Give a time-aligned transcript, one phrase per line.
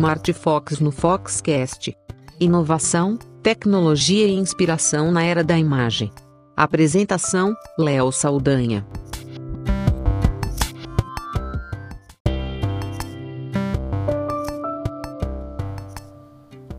[0.00, 1.94] Smart Fox no Foxcast.
[2.40, 6.10] Inovação, tecnologia e inspiração na era da imagem.
[6.56, 8.86] Apresentação: Léo Saldanha.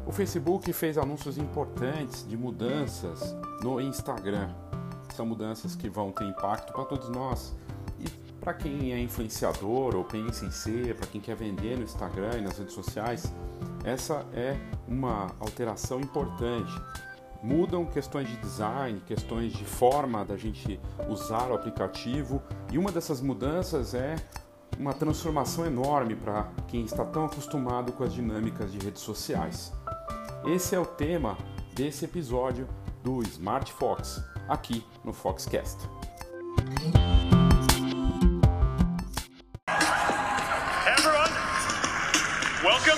[0.03, 4.49] O Facebook fez anúncios importantes de mudanças no Instagram.
[5.15, 7.55] São mudanças que vão ter impacto para todos nós.
[8.41, 12.41] Para quem é influenciador ou pensa em ser, para quem quer vender no Instagram e
[12.41, 13.31] nas redes sociais,
[13.83, 14.57] essa é
[14.87, 16.73] uma alteração importante.
[17.43, 23.21] Mudam questões de design, questões de forma da gente usar o aplicativo, e uma dessas
[23.21, 24.15] mudanças é
[24.79, 29.71] uma transformação enorme para quem está tão acostumado com as dinâmicas de redes sociais.
[30.47, 31.37] Esse é o tema
[31.75, 32.67] desse episódio
[33.03, 35.77] do Smart Fox, aqui no Foxcast.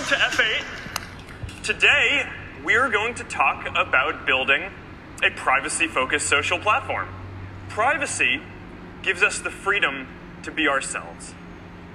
[0.03, 1.63] Welcome to F8.
[1.63, 2.27] Today,
[2.65, 4.63] we're going to talk about building
[5.23, 7.07] a privacy focused social platform.
[7.69, 8.41] Privacy
[9.01, 10.07] gives us the freedom
[10.43, 11.33] to be ourselves.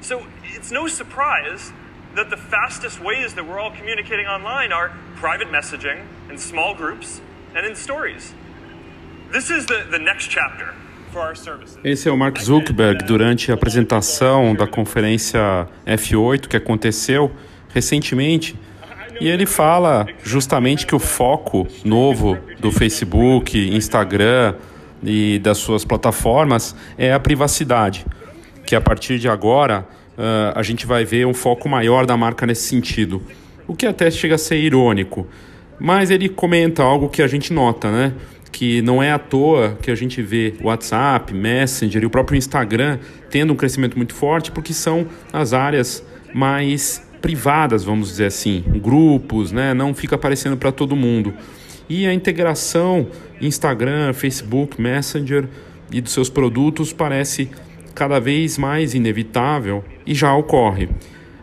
[0.00, 1.72] So it's no surprise
[2.14, 7.20] that the fastest ways that we're all communicating online are private messaging, in small groups,
[7.54, 8.32] and in stories.
[9.32, 10.74] This is the, the next chapter
[11.12, 11.78] for our services.
[11.84, 17.34] Esse é o Mark Zuckerberg durante a apresentação da conferência F8 que aconteceu
[17.72, 18.56] recentemente.
[19.20, 24.54] E ele fala justamente que o foco novo do Facebook, Instagram
[25.02, 28.06] e das suas plataformas é a privacidade.
[28.64, 32.46] Que a partir de agora uh, a gente vai ver um foco maior da marca
[32.46, 33.22] nesse sentido.
[33.66, 35.26] O que até chega a ser irônico.
[35.80, 38.12] Mas ele comenta algo que a gente nota, né?
[38.50, 42.98] Que não é à toa que a gente vê WhatsApp, Messenger e o próprio Instagram
[43.30, 49.52] tendo um crescimento muito forte, porque são as áreas mais privadas, vamos dizer assim, grupos,
[49.52, 49.74] né?
[49.74, 51.34] Não fica aparecendo para todo mundo.
[51.88, 53.08] E a integração
[53.40, 55.48] Instagram, Facebook, Messenger
[55.90, 57.48] e dos seus produtos parece
[57.94, 60.88] cada vez mais inevitável e já ocorre.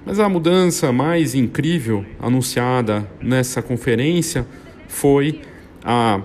[0.06, 4.46] Mas a mudança mais incrível anunciada nessa conferência
[4.88, 5.42] foi
[5.84, 6.22] a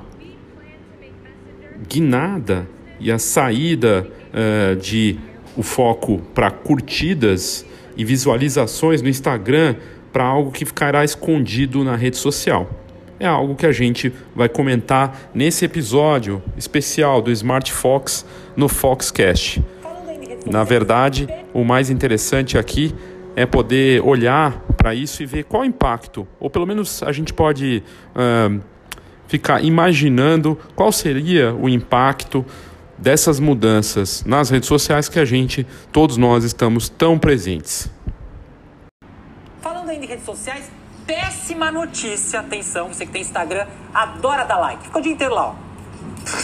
[1.89, 2.69] guinada
[3.01, 5.19] e a saída uh, de
[5.57, 7.65] o foco para curtidas
[7.97, 9.77] e visualizações no Instagram
[10.13, 12.69] para algo que ficará escondido na rede social.
[13.19, 18.25] É algo que a gente vai comentar nesse episódio especial do Smart Fox
[18.57, 19.63] no Foxcast.
[20.47, 22.95] Na verdade, o mais interessante aqui
[23.37, 27.33] é poder olhar para isso e ver qual o impacto, ou pelo menos a gente
[27.33, 27.83] pode
[28.17, 28.61] uh,
[29.29, 32.45] ficar imaginando qual seria o impacto
[33.01, 37.91] dessas mudanças nas redes sociais que a gente, todos nós, estamos tão presentes.
[39.61, 40.71] Falando ainda em redes sociais,
[41.07, 45.49] péssima notícia, atenção, você que tem Instagram, adora dar like, fica o dia inteiro lá,
[45.49, 45.71] ó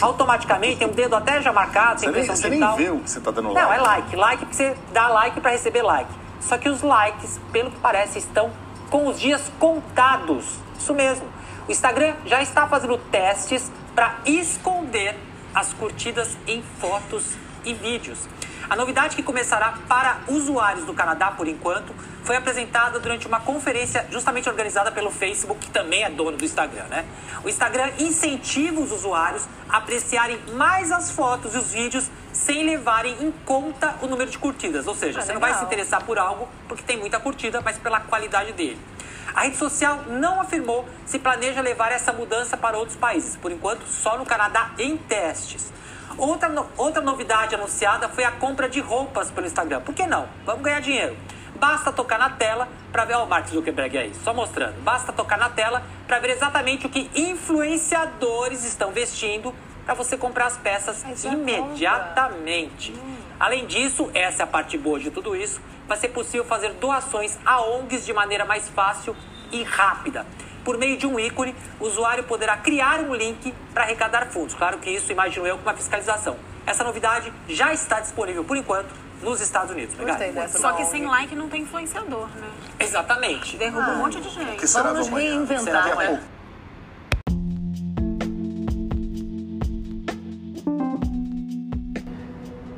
[0.00, 2.76] automaticamente tem um dedo até já marcado, tem impressão você digital.
[2.76, 3.60] nem vê o que você tá dando like.
[3.60, 4.16] Não, é like.
[4.16, 6.10] Like porque você dá like para receber like.
[6.40, 8.50] Só que os likes, pelo que parece, estão
[8.90, 10.58] com os dias contados.
[10.78, 11.26] Isso mesmo.
[11.68, 15.16] O Instagram já está fazendo testes para esconder
[15.56, 17.24] as curtidas em fotos
[17.64, 18.28] e vídeos.
[18.68, 21.94] A novidade que começará para usuários do Canadá por enquanto
[22.24, 26.84] foi apresentada durante uma conferência justamente organizada pelo Facebook, que também é dono do Instagram,
[26.88, 27.06] né?
[27.42, 33.16] O Instagram incentiva os usuários a apreciarem mais as fotos e os vídeos sem levarem
[33.20, 34.86] em conta o número de curtidas.
[34.86, 35.40] Ou seja, ah, você legal.
[35.40, 38.78] não vai se interessar por algo porque tem muita curtida, mas pela qualidade dele.
[39.34, 43.36] A rede social não afirmou se planeja levar essa mudança para outros países.
[43.36, 45.72] Por enquanto, só no Canadá em testes.
[46.16, 49.80] Outra, no, outra novidade anunciada foi a compra de roupas pelo Instagram.
[49.82, 50.28] Por que não?
[50.44, 51.16] Vamos ganhar dinheiro.
[51.56, 54.80] Basta tocar na tela para ver o Mark Zuckerberg aí, só mostrando.
[54.82, 59.54] Basta tocar na tela para ver exatamente o que influenciadores estão vestindo
[59.84, 62.92] para você comprar as peças imediatamente.
[62.92, 63.16] Hum.
[63.38, 67.38] Além disso, essa é a parte boa de tudo isso, vai ser possível fazer doações
[67.44, 69.14] a ONGs de maneira mais fácil
[69.50, 70.26] e rápida.
[70.64, 74.54] Por meio de um ícone, o usuário poderá criar um link para arrecadar fundos.
[74.54, 76.36] Claro que isso, imagino eu, com uma fiscalização.
[76.66, 78.92] Essa novidade já está disponível, por enquanto,
[79.22, 79.94] nos Estados Unidos.
[79.94, 80.58] Gostei dessa.
[80.58, 82.48] Só que sem like não tem influenciador, né?
[82.80, 83.56] Exatamente.
[83.56, 84.56] Derruba ah, um monte de gente.
[84.56, 85.84] Que será Vamos nos reinventar.
[85.84, 86.20] Será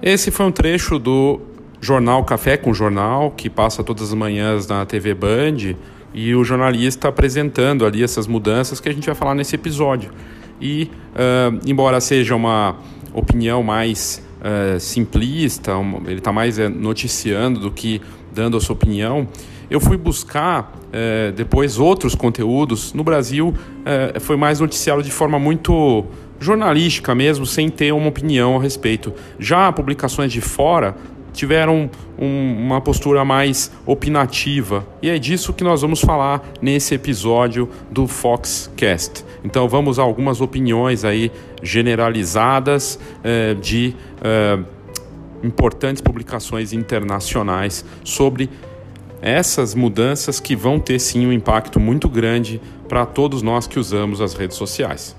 [0.02, 1.47] Esse foi um trecho do
[1.80, 5.76] jornal Café com Jornal, que passa todas as manhãs na TV Band,
[6.12, 10.10] e o jornalista apresentando ali essas mudanças que a gente vai falar nesse episódio.
[10.60, 12.76] E, uh, embora seja uma
[13.12, 18.00] opinião mais uh, simplista, um, ele está mais uh, noticiando do que
[18.32, 19.28] dando a sua opinião,
[19.70, 22.94] eu fui buscar é, depois outros conteúdos.
[22.94, 23.52] No Brasil,
[23.84, 26.06] é, foi mais noticiado de forma muito
[26.40, 29.12] jornalística mesmo, sem ter uma opinião a respeito.
[29.38, 30.96] Já publicações de fora
[31.38, 31.88] tiveram
[32.18, 34.84] um, uma postura mais opinativa.
[35.00, 39.24] E é disso que nós vamos falar nesse episódio do Foxcast.
[39.44, 41.30] Então vamos a algumas opiniões aí
[41.62, 44.58] generalizadas eh, de eh,
[45.44, 48.50] importantes publicações internacionais sobre
[49.22, 54.20] essas mudanças que vão ter sim um impacto muito grande para todos nós que usamos
[54.20, 55.14] as redes sociais.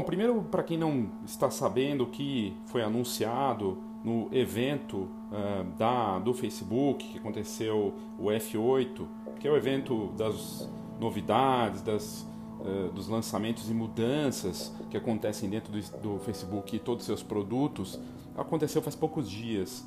[0.00, 6.18] Bom, primeiro, para quem não está sabendo o que foi anunciado no evento uh, da,
[6.18, 9.06] do Facebook, que aconteceu o F8,
[9.38, 10.66] que é o evento das
[10.98, 12.26] novidades, das,
[12.60, 17.22] uh, dos lançamentos e mudanças que acontecem dentro do, do Facebook e todos os seus
[17.22, 18.00] produtos,
[18.34, 19.84] aconteceu faz poucos dias.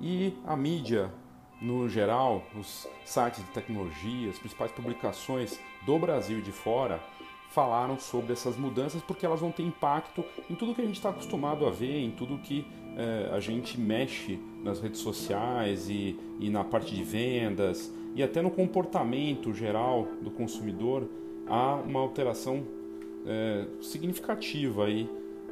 [0.00, 1.12] E a mídia,
[1.60, 7.02] no geral, os sites de tecnologia, as principais publicações do Brasil e de fora,
[7.50, 11.10] falaram sobre essas mudanças porque elas vão ter impacto em tudo que a gente está
[11.10, 12.66] acostumado a ver, em tudo que
[12.96, 18.42] eh, a gente mexe nas redes sociais e, e na parte de vendas e até
[18.42, 21.08] no comportamento geral do consumidor
[21.46, 22.64] há uma alteração
[23.26, 25.08] eh, significativa aí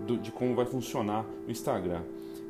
[0.07, 2.03] do, de como vai funcionar o Instagram.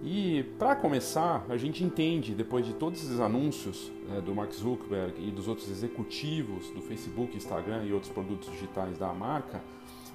[0.03, 5.15] E para começar, a gente entende, depois de todos esses anúncios né, do Mark Zuckerberg
[5.19, 9.61] e dos outros executivos do Facebook, Instagram e outros produtos digitais da marca,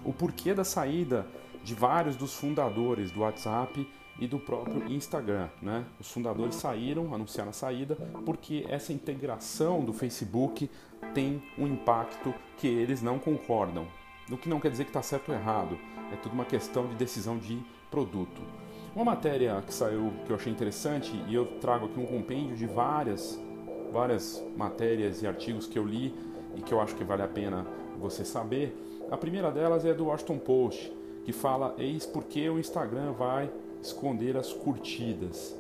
[0.04, 1.28] o porquê da saída
[1.64, 3.88] de vários dos fundadores do WhatsApp
[4.20, 5.50] e do próprio Instagram.
[5.62, 5.86] Né?
[6.00, 7.96] Os fundadores saíram, anunciaram a saída,
[8.26, 10.70] porque essa integração do Facebook
[11.14, 13.88] tem um impacto que eles não concordam.
[14.30, 15.78] O que não quer dizer que está certo ou errado,
[16.12, 17.60] é tudo uma questão de decisão de
[17.90, 18.42] produto.
[18.96, 22.66] Uma matéria que saiu que eu achei interessante e eu trago aqui um compêndio de
[22.66, 23.40] várias
[23.92, 26.14] várias matérias e artigos que eu li
[26.56, 27.66] e que eu acho que vale a pena
[28.00, 28.76] você saber.
[29.10, 30.92] A primeira delas é do Washington Post,
[31.26, 33.50] que fala eis porque o Instagram vai
[33.82, 35.56] esconder as curtidas.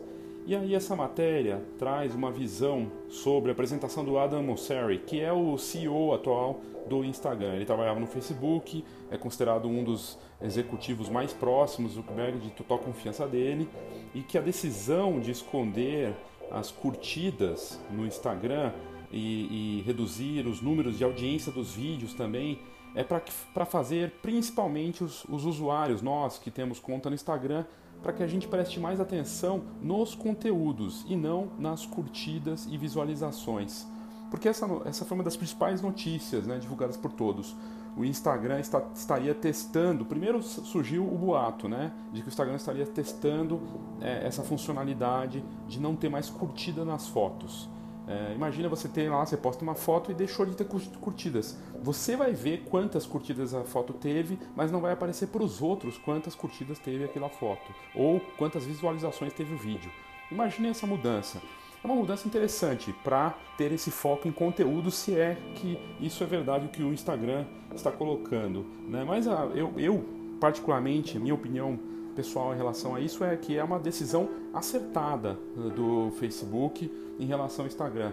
[0.45, 5.31] E aí essa matéria traz uma visão sobre a apresentação do Adam Mosseri, que é
[5.31, 7.55] o CEO atual do Instagram.
[7.55, 12.79] Ele trabalhava no Facebook, é considerado um dos executivos mais próximos do Zuckerberg, de total
[12.79, 13.69] confiança dele,
[14.15, 16.15] e que a decisão de esconder
[16.51, 18.71] as curtidas no Instagram
[19.11, 22.59] e, e reduzir os números de audiência dos vídeos também
[22.93, 27.65] é para fazer principalmente os, os usuários, nós que temos conta no Instagram,
[28.03, 33.85] para que a gente preste mais atenção nos conteúdos e não nas curtidas e visualizações.
[34.29, 37.55] Porque essa, essa foi uma das principais notícias né, divulgadas por todos.
[37.95, 40.05] O Instagram está, estaria testando.
[40.05, 41.91] Primeiro surgiu o boato, né?
[42.11, 43.61] De que o Instagram estaria testando
[43.99, 47.69] é, essa funcionalidade de não ter mais curtida nas fotos.
[48.07, 51.57] É, imagina você ter lá, você posta uma foto e deixou de ter curtidas.
[51.81, 55.97] Você vai ver quantas curtidas a foto teve, mas não vai aparecer para os outros
[55.97, 59.91] quantas curtidas teve aquela foto ou quantas visualizações teve o vídeo.
[60.31, 61.41] Imagine essa mudança.
[61.83, 66.27] É uma mudança interessante para ter esse foco em conteúdo, se é que isso é
[66.27, 68.65] verdade o que o Instagram está colocando.
[68.87, 69.03] Né?
[69.03, 70.05] Mas a, ah, eu, eu,
[70.39, 71.79] particularmente, minha opinião
[72.15, 77.25] pessoal em relação a isso é que é uma decisão acertada eh, do Facebook em
[77.25, 78.11] relação ao Instagram,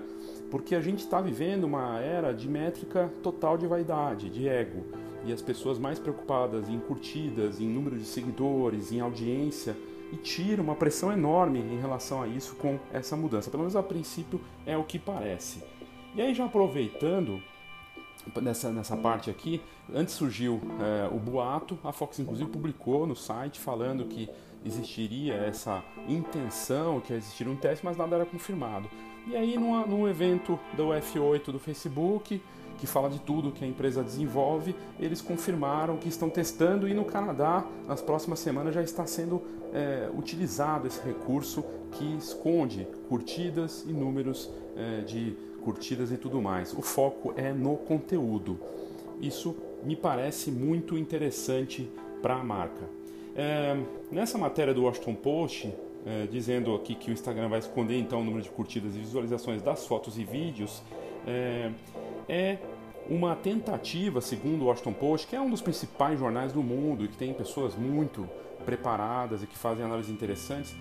[0.51, 4.85] porque a gente está vivendo uma era de métrica total de vaidade, de ego,
[5.25, 9.77] e as pessoas mais preocupadas em curtidas, em número de seguidores, em audiência,
[10.13, 13.51] e tira uma pressão enorme em relação a isso com essa mudança.
[13.51, 15.63] Pelo menos a princípio é o que parece.
[16.15, 17.43] E aí já aproveitando
[18.41, 19.61] nessa, nessa parte aqui,
[19.93, 24.29] antes surgiu é, o boato, a Fox inclusive publicou no site falando que
[24.65, 28.89] existiria essa intenção, que existiria um teste, mas nada era confirmado.
[29.27, 32.41] E aí no, no evento do F8 do Facebook,
[32.79, 37.05] que fala de tudo que a empresa desenvolve, eles confirmaram que estão testando e no
[37.05, 43.93] Canadá, nas próximas semanas, já está sendo é, utilizado esse recurso que esconde curtidas e
[43.93, 46.73] números é, de curtidas e tudo mais.
[46.73, 48.59] O foco é no conteúdo.
[49.21, 51.91] Isso me parece muito interessante
[52.23, 52.89] para a marca.
[53.35, 53.77] É,
[54.11, 55.73] nessa matéria do Washington Post,
[56.07, 59.63] é, dizendo aqui que o Instagram vai esconder então o número de curtidas e visualizações
[59.63, 60.83] das fotos e vídeos,
[61.27, 61.71] é,
[62.29, 62.59] é
[63.09, 67.09] uma tentativa, segundo o Washington Post, que é um dos principais jornais do mundo e
[67.09, 68.29] que tem pessoas muito
[68.69, 70.77] preparadas e que fazem análises interessantes,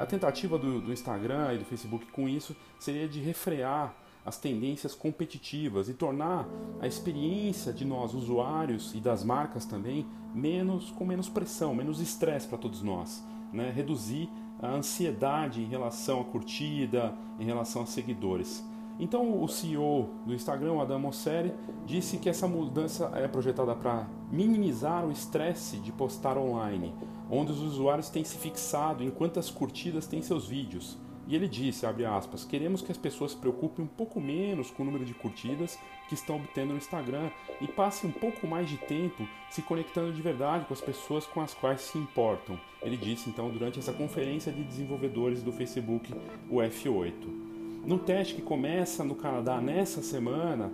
[0.00, 3.94] a tentativa do, do Instagram e do Facebook com isso seria de refrear
[4.26, 6.48] as tendências competitivas e tornar
[6.80, 12.48] a experiência de nós usuários e das marcas também menos com menos pressão, menos estresse
[12.48, 13.70] para todos nós, né?
[13.70, 14.28] Reduzir
[14.60, 18.64] a ansiedade em relação à curtida, em relação a seguidores.
[18.98, 21.52] Então o CEO do Instagram, Adam Mosseri,
[21.84, 26.94] disse que essa mudança é projetada para minimizar o estresse de postar online,
[27.30, 30.98] onde os usuários têm se fixado em quantas curtidas têm seus vídeos.
[31.26, 34.86] E ele disse, aspas, queremos que as pessoas se preocupem um pouco menos com o
[34.86, 37.30] número de curtidas que estão obtendo no Instagram
[37.60, 41.40] e passem um pouco mais de tempo se conectando de verdade com as pessoas com
[41.40, 42.58] as quais se importam.
[42.82, 46.12] Ele disse então durante essa conferência de desenvolvedores do Facebook,
[46.50, 47.51] o F8.
[47.84, 50.70] No teste que começa no Canadá nessa semana,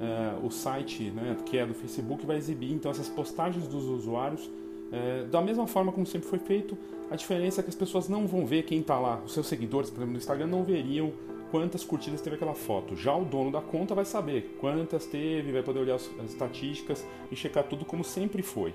[0.00, 4.48] eh, o site né, que é do Facebook vai exibir então essas postagens dos usuários
[4.92, 6.76] é, da mesma forma como sempre foi feito,
[7.10, 9.20] a diferença é que as pessoas não vão ver quem está lá.
[9.24, 11.12] Os seus seguidores, por exemplo, no Instagram, não veriam
[11.50, 12.94] quantas curtidas teve aquela foto.
[12.94, 17.36] Já o dono da conta vai saber quantas teve, vai poder olhar as, estatísticas e
[17.36, 18.74] checar tudo como sempre foi.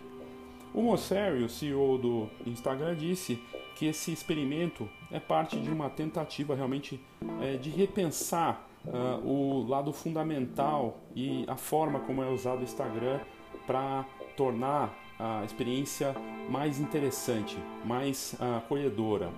[0.73, 3.39] O Mosseri, o CEO do Instagram, disse
[3.75, 6.99] que esse experimento é parte de uma tentativa realmente
[7.41, 13.19] é, de repensar uh, o lado fundamental e a forma como é usado o Instagram
[13.65, 14.05] para
[14.35, 16.15] tornar a experiência
[16.49, 19.31] mais interessante, mais uh, acolhedora.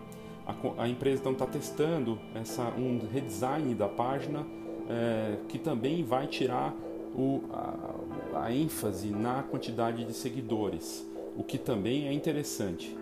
[0.46, 4.46] A, a empresa então está testando essa, um redesign da página
[4.90, 6.74] é, que também vai tirar
[7.16, 11.08] o, a, a, ênfase na quantidade de seguidores,
[11.40, 12.96] o que também é interessante.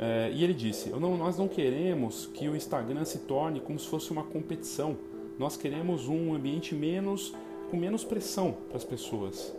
[0.00, 3.86] É, e ele disse: não, Nós não queremos que o Instagram se torne como se
[3.86, 4.96] fosse uma competição.
[5.38, 7.32] Nós queremos um ambiente menos
[7.70, 9.54] com menos pressão para as pessoas.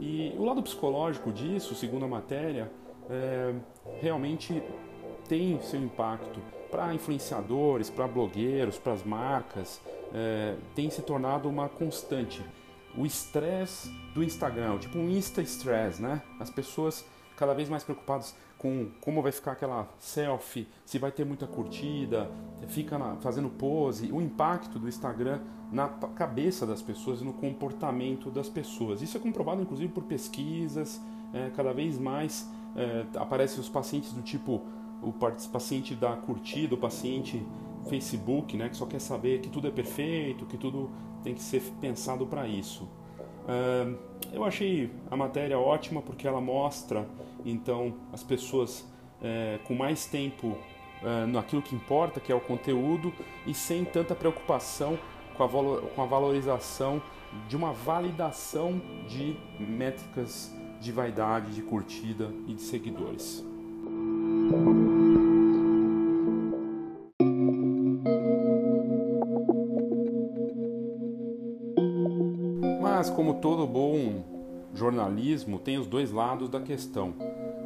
[0.00, 2.70] E o lado psicológico disso, segundo a matéria,
[3.10, 3.54] é,
[4.00, 4.62] realmente
[5.28, 6.40] tem seu impacto
[6.70, 9.80] para influenciadores, para blogueiros, para as marcas,
[10.14, 12.42] é, tem se tornado uma constante.
[12.96, 16.22] O estresse do Instagram, tipo um Insta stress, né?
[16.40, 17.04] As pessoas
[17.36, 22.30] cada vez mais preocupadas com como vai ficar aquela selfie, se vai ter muita curtida,
[22.68, 25.40] fica na, fazendo pose, o impacto do Instagram
[25.70, 29.02] na cabeça das pessoas e no comportamento das pessoas.
[29.02, 31.00] Isso é comprovado inclusive por pesquisas,
[31.34, 34.62] é, cada vez mais é, aparecem os pacientes do tipo
[35.02, 37.44] o paciente da curtida, o paciente
[37.88, 40.90] Facebook, né, que só quer saber que tudo é perfeito, que tudo
[41.22, 42.84] tem que ser pensado para isso.
[43.46, 43.96] Uh,
[44.32, 47.06] eu achei a matéria ótima porque ela mostra
[47.50, 48.86] então as pessoas
[49.22, 50.56] é, com mais tempo
[51.02, 53.12] é, naquilo que importa, que é o conteúdo,
[53.46, 54.98] e sem tanta preocupação
[55.36, 57.02] com a, com a valorização
[57.48, 63.44] de uma validação de métricas de vaidade, de curtida e de seguidores.
[72.80, 74.35] Mas, como todo bom
[74.76, 77.14] jornalismo, tem os dois lados da questão.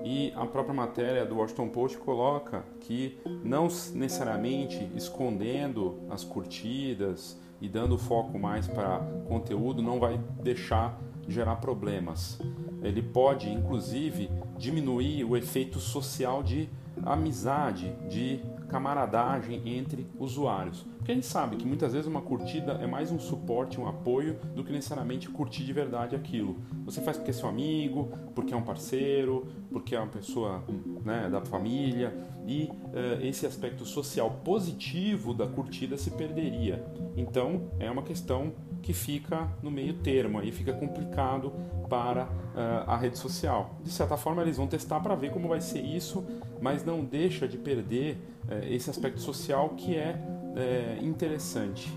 [0.05, 3.65] E a própria matéria do Washington Post coloca que não
[3.95, 10.99] necessariamente escondendo as curtidas e dando foco mais para conteúdo não vai deixar
[11.29, 12.41] gerar problemas.
[12.83, 16.69] Ele pode, inclusive, diminuir o efeito social de
[17.05, 20.87] amizade, de camaradagem entre usuários.
[21.11, 24.39] Porque a gente sabe que muitas vezes uma curtida é mais um suporte, um apoio,
[24.55, 26.59] do que necessariamente curtir de verdade aquilo.
[26.85, 30.63] Você faz porque é seu amigo, porque é um parceiro, porque é uma pessoa
[31.05, 32.15] né, da família,
[32.47, 36.85] e uh, esse aspecto social positivo da curtida se perderia.
[37.17, 41.53] Então é uma questão que fica no meio termo, aí fica complicado
[41.89, 43.75] para uh, a rede social.
[43.83, 46.25] De certa forma, eles vão testar para ver como vai ser isso,
[46.61, 51.91] mas não deixa de perder uh, esse aspecto social que é uh, interessante.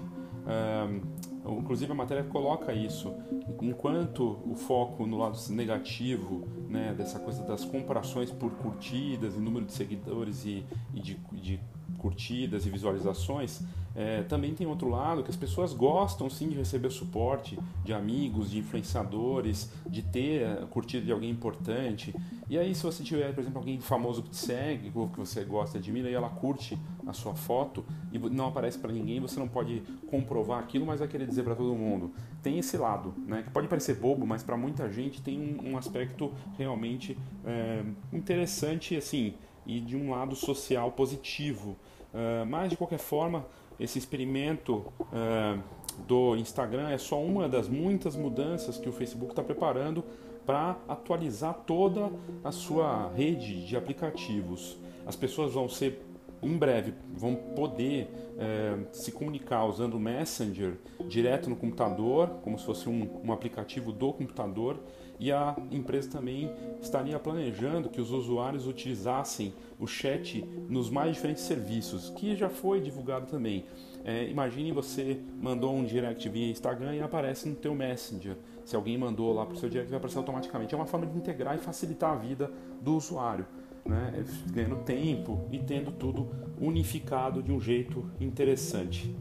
[1.60, 3.14] inclusive, a matéria coloca isso.
[3.62, 9.66] Enquanto o foco no lado negativo, né, dessa coisa das comparações por curtidas e número
[9.66, 11.60] de seguidores e, e de, de
[11.98, 13.62] curtidas e visualizações,
[13.96, 18.50] é, também tem outro lado que as pessoas gostam sim de receber suporte de amigos,
[18.50, 22.14] de influenciadores, de ter a curtida de alguém importante.
[22.50, 25.44] E aí, se você tiver, por exemplo, alguém famoso que te segue, ou que você
[25.44, 29.48] gosta admira, e ela curte a sua foto e não aparece para ninguém, você não
[29.48, 32.12] pode comprovar aquilo, mas vai querer dizer para todo mundo.
[32.42, 35.78] Tem esse lado, né, que pode parecer bobo, mas para muita gente tem um, um
[35.78, 39.36] aspecto realmente é, interessante, assim,
[39.66, 41.78] e de um lado social positivo.
[42.14, 43.44] Uh, mas de qualquer forma,
[43.84, 45.62] esse experimento uh,
[46.08, 50.04] do Instagram é só uma das muitas mudanças que o Facebook está preparando
[50.46, 52.10] para atualizar toda
[52.44, 54.78] a sua rede de aplicativos.
[55.06, 56.02] As pessoas vão ser
[56.42, 60.74] em breve vão poder é, se comunicar usando o Messenger
[61.08, 64.78] direto no computador, como se fosse um, um aplicativo do computador,
[65.24, 66.52] e a empresa também
[66.82, 72.82] estaria planejando que os usuários utilizassem o chat nos mais diferentes serviços, que já foi
[72.82, 73.64] divulgado também.
[74.04, 78.36] É, imagine você mandou um direct via Instagram e aparece no teu Messenger.
[78.66, 80.76] Se alguém mandou lá para o seu direct, vai aparecer automaticamente.
[80.76, 82.52] É uma forma de integrar e facilitar a vida
[82.82, 83.48] do usuário
[83.86, 89.16] né, ganhando tempo e tendo tudo unificado de um jeito interessante.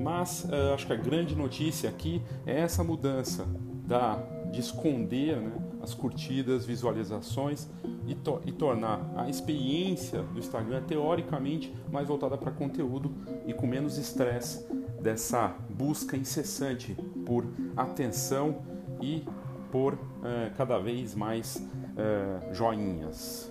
[0.00, 3.46] Mas uh, acho que a grande notícia aqui é essa mudança
[3.86, 5.52] da, de esconder né,
[5.82, 7.68] as curtidas, visualizações
[8.06, 13.12] e, to e tornar a experiência do Instagram teoricamente mais voltada para conteúdo
[13.46, 14.66] e com menos estresse
[15.00, 18.62] dessa busca incessante por atenção
[19.00, 19.24] e
[19.70, 19.98] por uh,
[20.56, 23.50] cada vez mais uh, joinhas.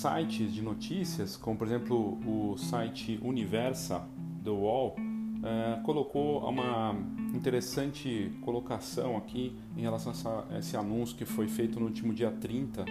[0.00, 4.02] Sites de notícias, como por exemplo o site Universa
[4.42, 6.96] do UOL, uh, colocou uma
[7.34, 12.30] interessante colocação aqui em relação a, essa, esse anúncio que foi feito no último dia
[12.30, 12.82] 30,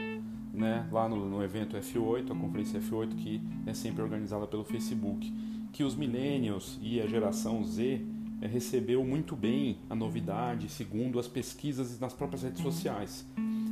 [0.54, 5.34] né, lá no, no evento F8, a conferência F8 que é sempre organizada pelo Facebook,
[5.74, 8.06] que os millennials e a geração Z
[8.40, 13.26] uh, recebeu muito bem a novidade segundo as pesquisas nas próprias redes sociais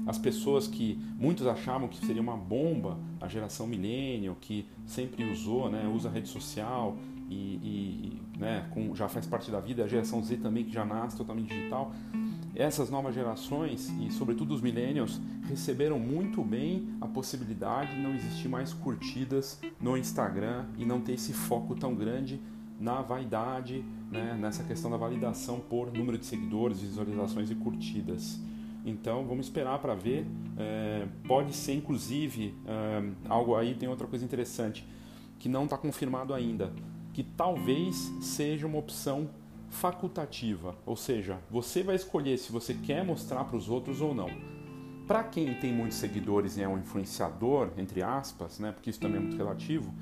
[0.07, 5.69] as pessoas que muitos achavam que seria uma bomba, a geração milênio, que sempre usou,
[5.69, 6.95] né, usa rede social
[7.29, 10.85] e, e né, com, já faz parte da vida, a geração Z também que já
[10.85, 11.91] nasce totalmente digital.
[12.55, 18.47] Essas novas gerações e sobretudo os millennials receberam muito bem a possibilidade de não existir
[18.47, 22.39] mais curtidas no Instagram e não ter esse foco tão grande
[22.79, 28.39] na vaidade, né, nessa questão da validação por número de seguidores, visualizações e curtidas.
[28.89, 30.25] Então vamos esperar para ver.
[30.57, 34.87] É, pode ser inclusive é, algo aí tem outra coisa interessante
[35.37, 36.73] que não está confirmado ainda,
[37.13, 39.29] que talvez seja uma opção
[39.69, 44.29] facultativa, ou seja, você vai escolher se você quer mostrar para os outros ou não.
[45.05, 49.17] Para quem tem muitos seguidores e é um influenciador, entre aspas, né, porque isso também
[49.17, 49.93] é muito relativo,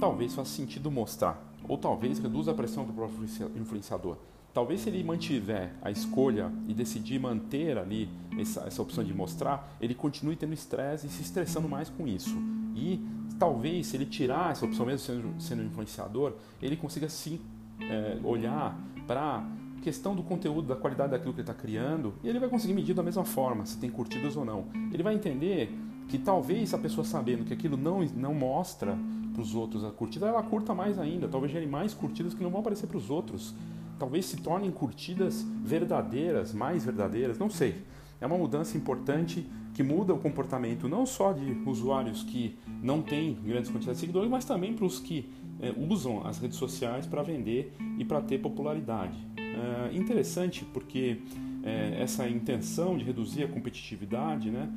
[0.00, 3.24] talvez faça sentido mostrar, ou talvez reduza a pressão do próprio
[3.56, 4.16] influenciador.
[4.54, 9.74] Talvez se ele mantiver a escolha e decidir manter ali essa, essa opção de mostrar,
[9.80, 12.36] ele continue tendo estresse e se estressando mais com isso.
[12.74, 13.00] E
[13.38, 17.40] talvez se ele tirar essa opção mesmo sendo, sendo influenciador, ele consiga sim
[17.80, 19.42] é, olhar para
[19.82, 22.94] questão do conteúdo, da qualidade daquilo que ele está criando, e ele vai conseguir medir
[22.94, 24.66] da mesma forma, se tem curtidas ou não.
[24.92, 25.76] Ele vai entender
[26.08, 28.96] que talvez a pessoa sabendo que aquilo não, não mostra
[29.32, 32.50] para os outros a curtida, ela curta mais ainda, talvez gere mais curtidas que não
[32.50, 33.54] vão aparecer para os outros
[34.02, 37.76] talvez se tornem curtidas verdadeiras, mais verdadeiras, não sei.
[38.20, 43.34] É uma mudança importante que muda o comportamento não só de usuários que não têm
[43.34, 47.22] grandes quantidades de seguidores, mas também para os que é, usam as redes sociais para
[47.22, 49.16] vender e para ter popularidade.
[49.36, 51.18] É interessante porque
[51.62, 54.68] é, essa intenção de reduzir a competitividade né,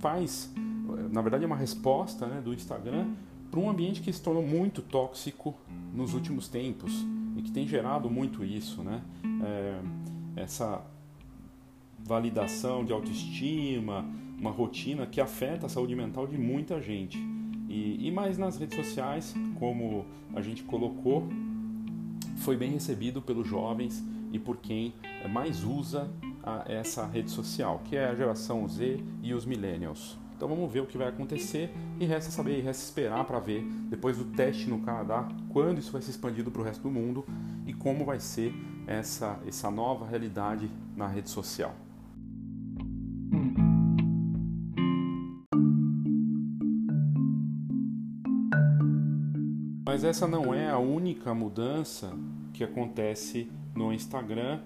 [0.00, 0.52] faz,
[1.12, 3.06] na verdade, é uma resposta né, do Instagram
[3.52, 5.54] para um ambiente que se tornou muito tóxico
[5.94, 7.06] nos últimos tempos
[7.40, 9.02] e que tem gerado muito isso, né?
[9.42, 9.80] É,
[10.42, 10.84] essa
[11.98, 14.04] validação de autoestima,
[14.38, 17.18] uma rotina que afeta a saúde mental de muita gente.
[17.66, 21.26] E, e mais nas redes sociais, como a gente colocou,
[22.36, 24.92] foi bem recebido pelos jovens e por quem
[25.30, 26.10] mais usa
[26.42, 30.18] a, essa rede social, que é a geração Z e os millennials.
[30.40, 33.62] Então vamos ver o que vai acontecer e resta saber e resta esperar para ver
[33.90, 37.26] depois do teste no Canadá quando isso vai ser expandido para o resto do mundo
[37.66, 38.54] e como vai ser
[38.86, 41.76] essa essa nova realidade na rede social.
[49.84, 52.16] Mas essa não é a única mudança
[52.54, 54.60] que acontece no Instagram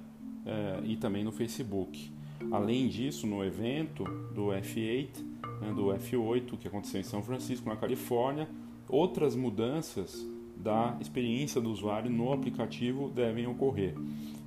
[0.46, 2.12] eh, e também no Facebook.
[2.52, 7.76] Além disso, no evento do F8, né, do F8 que aconteceu em São Francisco, na
[7.76, 8.48] Califórnia,
[8.88, 13.94] outras mudanças da experiência do usuário no aplicativo devem ocorrer.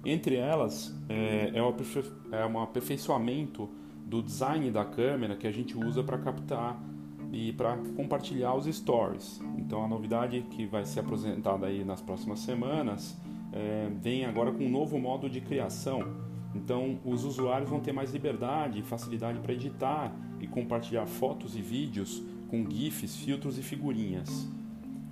[0.05, 3.69] Entre elas, é, é, um aperfeiçoamento
[4.05, 6.81] do design da câmera que a gente usa para captar
[7.31, 9.41] e para compartilhar os stories.
[9.57, 13.17] Então, a novidade que vai ser apresentada aí nas próximas semanas
[13.51, 16.26] é, vem agora com um novo modo de criação
[16.57, 21.61] então, os usuários vão ter mais liberdade e facilidade para editar e compartilhar fotos e
[21.61, 24.47] vídeos com GIFs, filtros e figurinhas.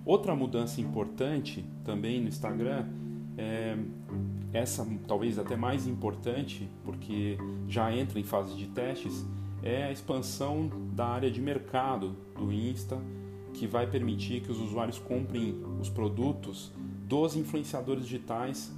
[0.06, 2.86] Outra mudança importante também no Instagram
[3.38, 3.78] é,
[4.54, 9.26] essa talvez até mais importante, porque já entra em fase de testes,
[9.62, 13.00] é a expansão da área de mercado do Insta,
[13.54, 16.72] que vai permitir que os usuários comprem os produtos
[17.08, 18.74] dos influenciadores digitais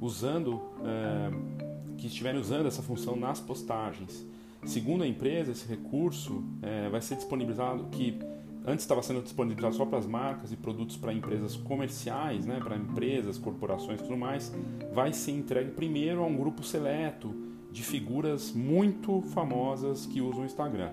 [0.00, 1.55] usando é,
[1.96, 4.26] que estiverem usando essa função nas postagens.
[4.64, 8.18] Segundo a empresa, esse recurso é, vai ser disponibilizado que
[8.66, 12.76] antes estava sendo disponibilizado só para as marcas e produtos para empresas comerciais, né, para
[12.76, 14.52] empresas, corporações e tudo mais,
[14.92, 17.32] vai ser entregue primeiro a um grupo seleto
[17.70, 20.90] de figuras muito famosas que usam o Instagram.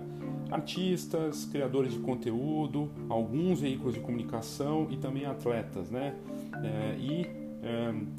[0.52, 6.14] Artistas, criadores de conteúdo, alguns veículos de comunicação e também atletas, né?
[6.62, 7.43] É, e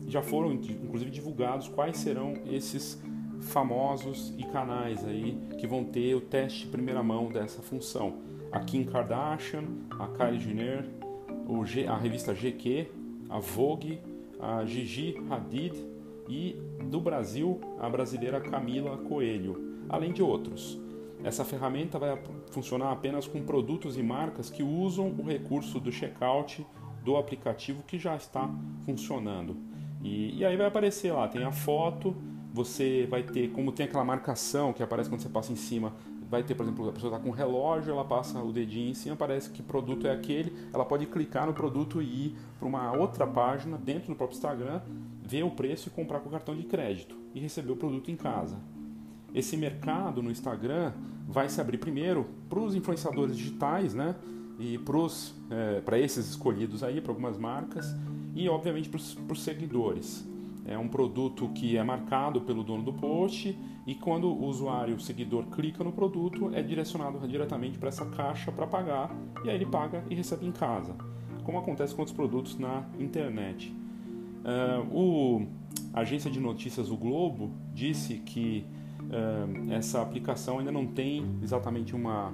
[0.09, 3.03] já foram inclusive divulgados quais serão esses
[3.41, 8.15] famosos e canais aí que vão ter o teste primeira mão dessa função
[8.55, 9.65] a Kim Kardashian,
[9.99, 10.85] a Kylie Jenner,
[11.89, 12.89] a revista GQ,
[13.29, 14.01] a Vogue,
[14.39, 15.75] a Gigi Hadid
[16.29, 20.81] e do Brasil a brasileira Camila Coelho, além de outros.
[21.25, 22.17] Essa ferramenta vai
[22.51, 26.65] funcionar apenas com produtos e marcas que usam o recurso do checkout
[27.05, 28.49] do aplicativo que já está
[28.85, 29.57] funcionando.
[30.03, 32.17] E, e aí vai aparecer lá, tem a foto,
[32.53, 35.93] você vai ter, como tem aquela marcação que aparece quando você passa em cima
[36.35, 38.95] vai ter, por exemplo, a pessoa está com um relógio, ela passa o dedinho em
[38.95, 42.93] cima, parece que produto é aquele, ela pode clicar no produto e ir para uma
[42.93, 44.81] outra página dentro do próprio Instagram,
[45.23, 48.57] ver o preço e comprar com cartão de crédito e receber o produto em casa.
[49.33, 50.93] Esse mercado no Instagram
[51.29, 54.17] vai se abrir primeiro para os influenciadores digitais, né?
[54.59, 57.95] E para é, esses escolhidos aí, para algumas marcas,
[58.35, 60.27] e obviamente para os seguidores.
[60.67, 65.01] É um produto que é marcado pelo dono do post e quando o usuário, o
[65.01, 69.15] seguidor, clica no produto, é direcionado diretamente para essa caixa para pagar
[69.45, 70.97] e aí ele paga e recebe em casa,
[71.43, 73.75] como acontece com outros produtos na internet.
[74.45, 75.47] Uh, o,
[75.93, 78.67] a agência de notícias O Globo disse que
[79.01, 82.33] uh, essa aplicação ainda não tem exatamente uma,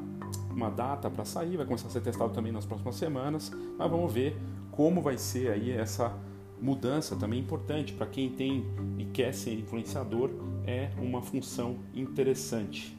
[0.61, 4.13] uma data para sair, vai começar a ser testado também nas próximas semanas, mas vamos
[4.13, 4.37] ver
[4.71, 6.15] como vai ser aí essa
[6.61, 8.65] mudança também importante para quem tem
[8.99, 10.31] e quer ser influenciador
[10.67, 12.97] é uma função interessante.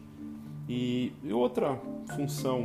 [0.68, 1.80] E outra
[2.16, 2.64] função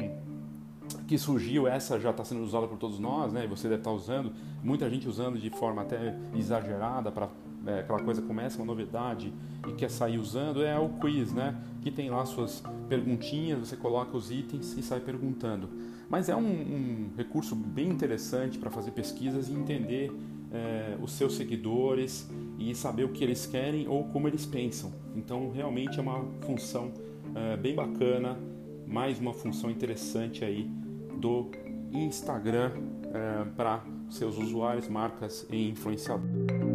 [1.07, 3.47] que surgiu, essa já está sendo usada por todos nós, né?
[3.49, 4.33] Você deve estar tá usando,
[4.63, 7.29] muita gente usando de forma até exagerada para
[7.67, 9.33] é, aquela coisa começa uma novidade
[9.69, 11.57] e quer sair usando é o quiz, né?
[11.83, 15.69] Que tem lá suas perguntinhas, você coloca os itens e sai perguntando.
[16.09, 20.13] Mas é um, um recurso bem interessante para fazer pesquisas e entender
[20.53, 24.93] é, os seus seguidores e saber o que eles querem ou como eles pensam.
[25.15, 26.93] Então, realmente é uma função
[27.35, 28.39] é, bem bacana,
[28.87, 30.71] mais uma função interessante aí
[31.19, 31.51] do
[31.93, 32.73] Instagram
[33.13, 36.66] é, para seus usuários, marcas e influenciadores.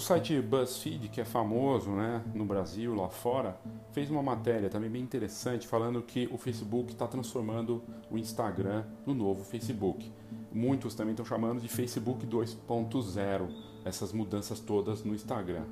[0.00, 3.60] O site BuzzFeed, que é famoso né, no Brasil, lá fora,
[3.92, 9.12] fez uma matéria também bem interessante falando que o Facebook está transformando o Instagram no
[9.12, 10.10] novo Facebook.
[10.50, 13.50] Muitos também estão chamando de Facebook 2.0,
[13.84, 15.66] essas mudanças todas no Instagram.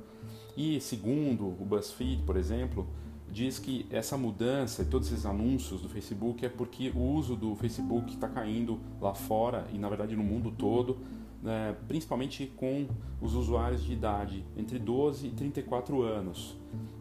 [0.55, 2.87] E segundo o BuzzFeed, por exemplo,
[3.31, 7.55] diz que essa mudança e todos esses anúncios do Facebook é porque o uso do
[7.55, 10.97] Facebook está caindo lá fora e na verdade no mundo todo
[11.41, 12.87] né, principalmente com
[13.21, 16.55] os usuários de idade entre 12 e 34 anos.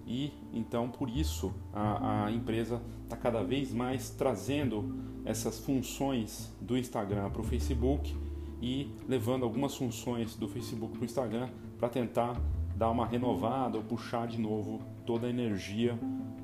[0.07, 6.79] E então por isso a, a empresa está cada vez mais trazendo essas funções do
[6.79, 8.16] Instagram para o Facebook
[8.62, 11.48] e levando algumas funções do Facebook para o Instagram
[11.79, 12.40] para tentar
[12.77, 15.98] dar uma renovada ou puxar de novo toda a energia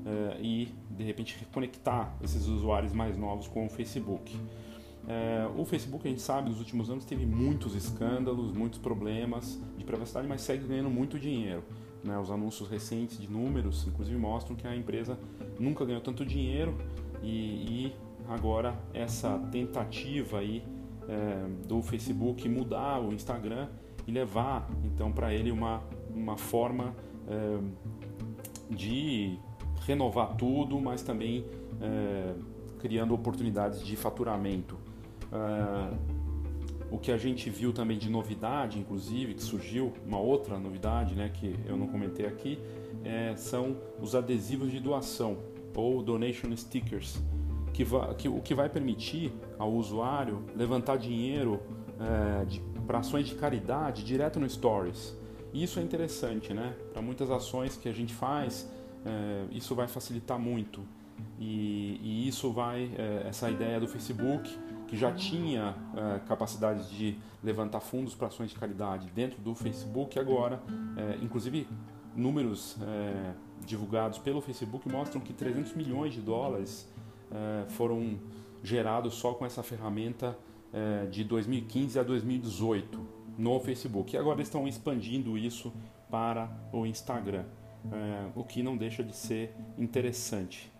[0.05, 4.37] eh, e de repente reconectar esses usuários mais novos com o Facebook.
[5.07, 9.83] É, o Facebook, a gente sabe, nos últimos anos teve muitos escândalos, muitos problemas de
[9.83, 11.63] privacidade, mas segue ganhando muito dinheiro.
[12.03, 12.17] Né?
[12.17, 15.17] Os anúncios recentes de números, inclusive, mostram que a empresa
[15.59, 16.75] nunca ganhou tanto dinheiro
[17.21, 17.29] e,
[17.87, 17.95] e
[18.27, 20.63] agora essa tentativa aí
[21.07, 23.67] é, do Facebook mudar o Instagram
[24.07, 26.95] e levar então para ele uma, uma forma
[27.27, 27.59] é,
[28.69, 29.37] de
[29.85, 31.45] renovar tudo, mas também
[31.81, 32.33] é,
[32.79, 34.84] criando oportunidades de faturamento.
[35.35, 36.15] Uh,
[36.91, 41.29] o que a gente viu também de novidade, inclusive, que surgiu, uma outra novidade né,
[41.33, 42.59] que eu não comentei aqui,
[43.03, 45.37] é, são os adesivos de doação,
[45.75, 47.21] ou donation stickers,
[47.73, 47.83] que,
[48.17, 51.59] que o que vai permitir ao usuário levantar dinheiro
[51.99, 55.15] é, para ações de caridade direto no Stories.
[55.53, 56.75] Isso é interessante, né?
[56.93, 58.69] Para muitas ações que a gente faz,
[59.05, 60.81] é, isso vai facilitar muito.
[61.39, 64.49] E, e isso vai, é, essa ideia do Facebook,
[64.95, 70.61] já tinha é, capacidade de levantar fundos para ações de caridade dentro do Facebook, agora,
[70.97, 71.67] é, inclusive
[72.15, 73.33] números é,
[73.65, 76.93] divulgados pelo Facebook mostram que 300 milhões de dólares
[77.69, 78.19] foram
[78.63, 80.37] gerados só com essa ferramenta
[81.09, 83.05] de 2015 a 2018
[83.37, 84.15] no Facebook.
[84.15, 85.73] E agora estão expandindo isso
[86.09, 87.45] para o Instagram,
[88.35, 90.71] o que não deixa de ser interessante.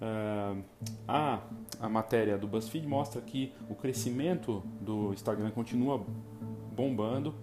[0.00, 0.62] Uh,
[1.06, 1.40] a,
[1.78, 6.04] a matéria do BuzzFeed mostra que o crescimento do Instagram continua
[6.74, 7.34] bombando,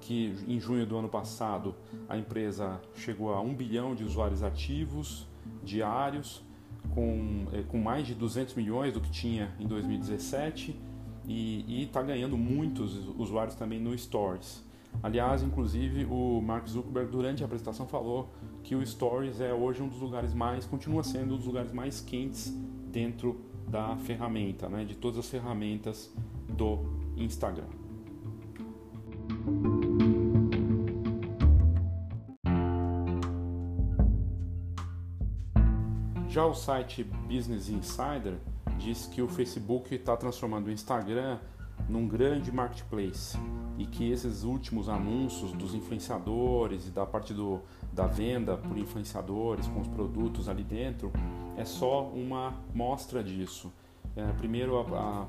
[0.00, 1.74] que em junho do ano passado
[2.08, 5.28] a empresa chegou a 1 bilhão de usuários ativos
[5.62, 6.42] diários,
[6.94, 10.78] com, eh, com mais de 200 milhões do que tinha em 2017
[11.26, 14.64] e está ganhando muitos usuários também no Stories.
[15.02, 18.28] Aliás, inclusive, o Mark Zuckerberg, durante a apresentação, falou
[18.62, 22.00] que o Stories é hoje um dos lugares mais, continua sendo um dos lugares mais
[22.00, 22.54] quentes
[22.90, 26.12] dentro da ferramenta, né, de todas as ferramentas
[26.48, 26.78] do
[27.16, 27.68] Instagram.
[36.28, 38.34] Já o site Business Insider
[38.78, 41.38] diz que o Facebook está transformando o Instagram
[41.88, 43.36] num grande marketplace
[43.80, 49.66] e que esses últimos anúncios dos influenciadores e da parte do, da venda por influenciadores
[49.68, 51.10] com os produtos ali dentro
[51.56, 53.72] é só uma mostra disso.
[54.14, 55.26] É, primeiro, a, a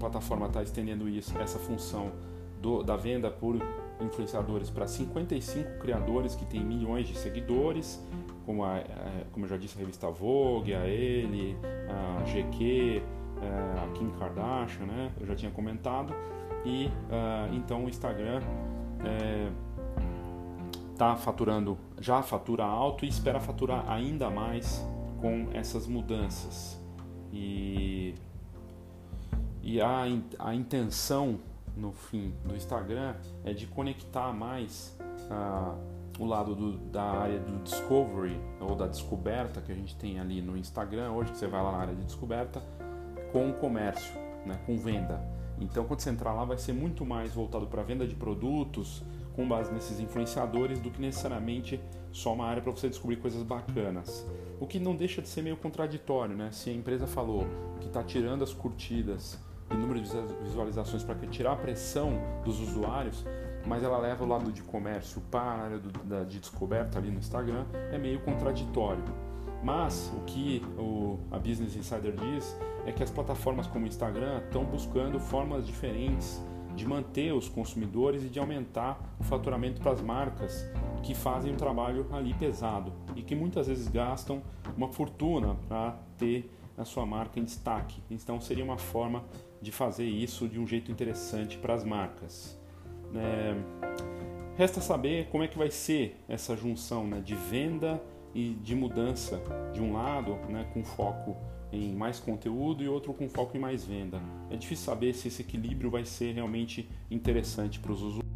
[0.00, 2.10] plataforma está estendendo isso, essa função
[2.60, 3.56] do, da venda por
[4.00, 8.02] influenciadores para 55 criadores que têm milhões de seguidores,
[8.44, 11.56] como, a, a, como eu já disse, a revista Vogue, a Ele,
[11.88, 13.00] a GQ,
[13.42, 15.12] é, a Kim Kardashian, né?
[15.20, 16.12] Eu já tinha comentado.
[16.64, 18.42] E uh, então o Instagram
[20.92, 24.86] está é, faturando, já fatura alto e espera faturar ainda mais
[25.20, 26.78] com essas mudanças.
[27.32, 28.14] E,
[29.62, 30.04] e a,
[30.38, 31.38] a intenção
[31.76, 34.96] no fim do Instagram é de conectar mais
[35.30, 35.78] uh,
[36.18, 40.42] o lado do, da área do discovery ou da descoberta que a gente tem ali
[40.42, 42.62] no Instagram hoje que você vai lá na área de descoberta
[43.32, 44.12] com o comércio,
[44.44, 45.39] né, com venda.
[45.60, 49.02] Então, quando você entrar lá, vai ser muito mais voltado para venda de produtos
[49.34, 54.26] com base nesses influenciadores do que necessariamente só uma área para você descobrir coisas bacanas.
[54.58, 56.50] O que não deixa de ser meio contraditório, né?
[56.50, 57.46] Se a empresa falou
[57.80, 59.38] que está tirando as curtidas
[59.70, 60.10] e número de
[60.42, 63.24] visualizações para tirar a pressão dos usuários,
[63.66, 65.78] mas ela leva o lado de comércio para a área
[66.24, 69.04] de descoberta ali no Instagram, é meio contraditório.
[69.62, 74.40] Mas o que o, a Business Insider diz é que as plataformas como o Instagram
[74.44, 76.42] estão buscando formas diferentes
[76.74, 80.64] de manter os consumidores e de aumentar o faturamento para as marcas
[81.02, 84.42] que fazem um trabalho ali pesado e que muitas vezes gastam
[84.76, 88.02] uma fortuna para ter a sua marca em destaque.
[88.10, 89.24] Então seria uma forma
[89.60, 92.58] de fazer isso de um jeito interessante para as marcas.
[93.14, 93.54] É...
[94.56, 98.00] Resta saber como é que vai ser essa junção né, de venda
[98.34, 99.40] e de mudança
[99.72, 101.36] de um lado, né, com foco
[101.72, 104.20] em mais conteúdo e outro com foco em mais venda.
[104.50, 108.30] É difícil saber se esse equilíbrio vai ser realmente interessante para os usuários.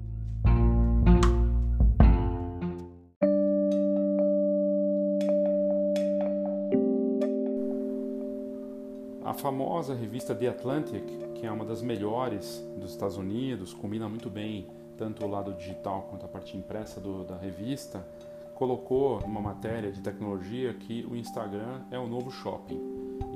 [9.25, 11.03] A famosa revista The Atlantic,
[11.35, 16.07] que é uma das melhores dos Estados Unidos, combina muito bem tanto o lado digital
[16.09, 18.07] quanto a parte impressa do, da revista,
[18.55, 22.81] colocou uma matéria de tecnologia que o Instagram é o novo shopping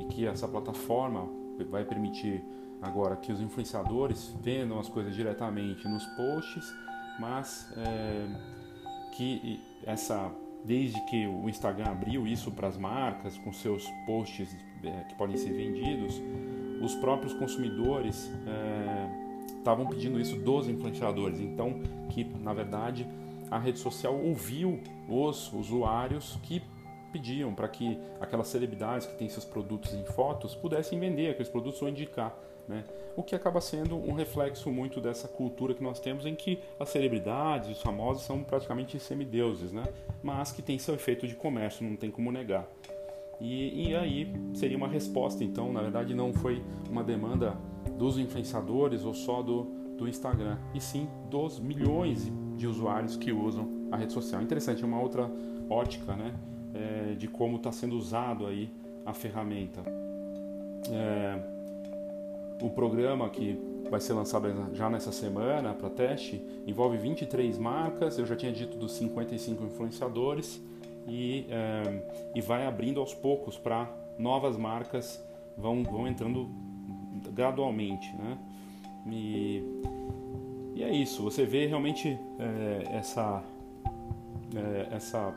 [0.00, 1.28] e que essa plataforma
[1.70, 2.44] vai permitir
[2.81, 6.72] agora que os influenciadores vendam as coisas diretamente nos posts,
[7.18, 8.28] mas é,
[9.12, 10.31] que essa
[10.64, 15.37] desde que o Instagram abriu isso para as marcas com seus posts é, que podem
[15.37, 16.20] ser vendidos,
[16.83, 18.31] os próprios consumidores
[19.57, 21.40] estavam é, pedindo isso dos influenciadores.
[21.40, 23.09] Então, que na verdade
[23.50, 26.62] a rede social ouviu os usuários que
[27.12, 31.80] pediam para que aquelas celebridades que têm seus produtos em fotos pudessem vender aqueles produtos
[31.80, 32.37] ou indicar.
[32.68, 32.84] Né?
[33.16, 36.90] O que acaba sendo um reflexo muito dessa cultura que nós temos em que as
[36.90, 39.84] celebridades, os famosos são praticamente semideuses, né?
[40.22, 42.68] mas que tem seu efeito de comércio, não tem como negar.
[43.40, 47.56] E, e aí seria uma resposta, então, na verdade não foi uma demanda
[47.96, 53.68] dos influenciadores ou só do, do Instagram, e sim dos milhões de usuários que usam
[53.90, 54.40] a rede social.
[54.40, 55.30] Interessante, é uma outra
[55.68, 56.34] ótica né,
[56.74, 58.70] é, de como está sendo usado aí
[59.04, 59.82] a ferramenta.
[60.90, 61.58] É,
[62.62, 63.58] o programa que
[63.90, 68.76] vai ser lançado já nessa semana para teste envolve 23 marcas, eu já tinha dito
[68.76, 70.61] dos 55 influenciadores
[71.06, 75.22] e, é, e vai abrindo aos poucos para novas marcas
[75.56, 76.48] vão, vão entrando
[77.32, 78.38] gradualmente, né?
[79.12, 79.62] E,
[80.75, 83.42] e é isso, você vê realmente é, essa,
[84.55, 85.35] é, essa,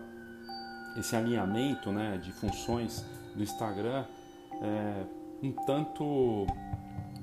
[0.98, 3.06] esse alinhamento né, de funções
[3.36, 4.06] do Instagram
[4.62, 5.04] é,
[5.42, 6.46] um tanto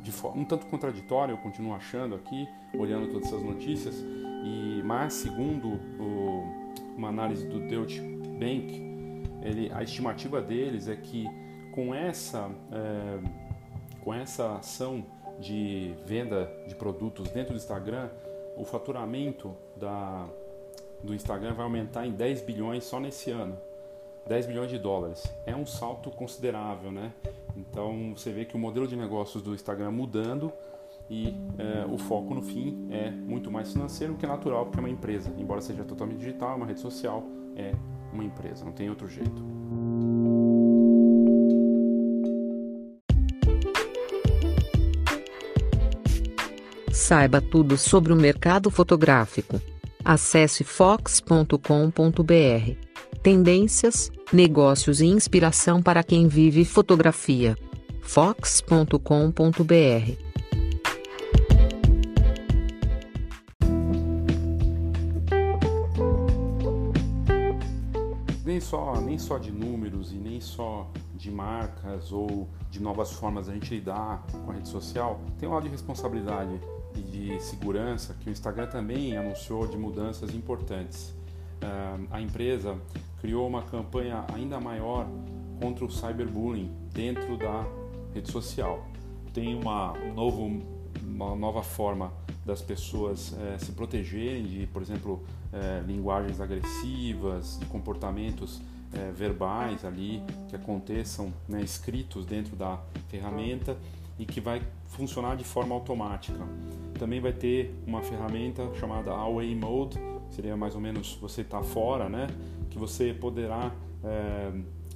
[0.02, 3.94] de, um tanto contraditório, eu continuo achando aqui, olhando todas essas notícias,
[4.44, 5.68] e mas segundo
[6.00, 6.44] o,
[6.96, 8.88] uma análise do Deutsche Bank,
[9.42, 11.26] ele, a estimativa deles é que
[11.72, 13.20] com essa, é,
[14.02, 15.04] com essa ação
[15.38, 18.08] de venda de produtos dentro do Instagram,
[18.56, 20.26] o faturamento da,
[21.02, 23.56] do Instagram vai aumentar em 10 bilhões só nesse ano.
[24.26, 25.24] 10 bilhões de dólares.
[25.46, 27.12] É um salto considerável, né?
[27.56, 30.52] Então você vê que o modelo de negócios do Instagram mudando
[31.08, 34.82] e é, o foco no fim é muito mais financeiro, que é natural porque é
[34.82, 35.32] uma empresa.
[35.38, 37.24] Embora seja totalmente digital, é uma rede social,
[37.56, 37.72] é
[38.12, 39.57] uma empresa, não tem outro jeito.
[46.98, 49.62] Saiba tudo sobre o mercado fotográfico.
[50.04, 51.56] Acesse fox.com.br.
[53.22, 57.56] Tendências, negócios e inspiração para quem vive fotografia.
[58.02, 58.98] fox.com.br.
[68.44, 73.46] Nem só, nem só de números e nem só de marcas ou de novas formas
[73.46, 76.60] de a gente lidar com a rede social, tem um lado de responsabilidade
[76.98, 81.14] e de segurança que o Instagram também anunciou de mudanças importantes.
[81.62, 82.78] Uh, a empresa
[83.20, 85.06] criou uma campanha ainda maior
[85.60, 87.66] contra o cyberbullying dentro da
[88.14, 88.86] rede social.
[89.32, 90.62] Tem uma, um novo,
[91.02, 92.12] uma nova forma
[92.48, 98.62] das pessoas eh, se protegerem de, por exemplo, eh, linguagens agressivas, de comportamentos
[98.94, 103.76] eh, verbais ali que aconteçam né, escritos dentro da ferramenta
[104.18, 106.38] e que vai funcionar de forma automática.
[106.98, 109.98] Também vai ter uma ferramenta chamada Away Mode,
[110.30, 112.26] seria mais ou menos você estar tá fora, né?
[112.70, 113.72] Que você poderá
[114.04, 114.52] é,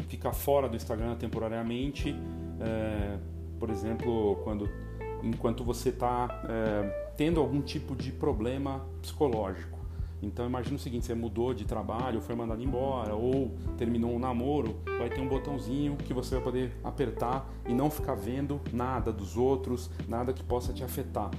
[0.08, 2.14] ficar fora do Instagram temporariamente,
[2.60, 3.16] é,
[3.58, 4.68] por exemplo, quando
[5.22, 9.71] enquanto você está é, tendo algum tipo de problema psicológico.
[10.22, 14.80] Então imagina o seguinte, você mudou de trabalho, foi mandado embora ou terminou um namoro,
[14.98, 19.36] vai ter um botãozinho que você vai poder apertar e não ficar vendo nada dos
[19.36, 21.30] outros, nada que possa te afetar.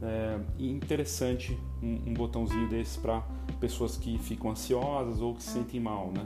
[0.00, 3.20] É interessante um, um botãozinho desse para
[3.58, 6.24] pessoas que ficam ansiosas ou que se sentem mal, né?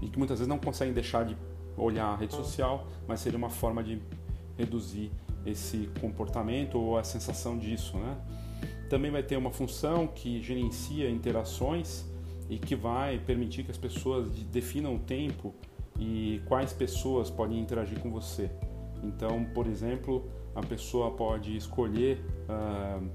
[0.00, 1.36] E que muitas vezes não conseguem deixar de
[1.76, 4.00] olhar a rede social, mas seria uma forma de
[4.56, 5.12] reduzir
[5.44, 8.16] esse comportamento ou a sensação disso, né?
[8.92, 12.04] Também vai ter uma função que gerencia interações
[12.50, 15.54] e que vai permitir que as pessoas definam o tempo
[15.98, 18.50] e quais pessoas podem interagir com você.
[19.02, 23.08] Então, por exemplo, a pessoa pode escolher uh,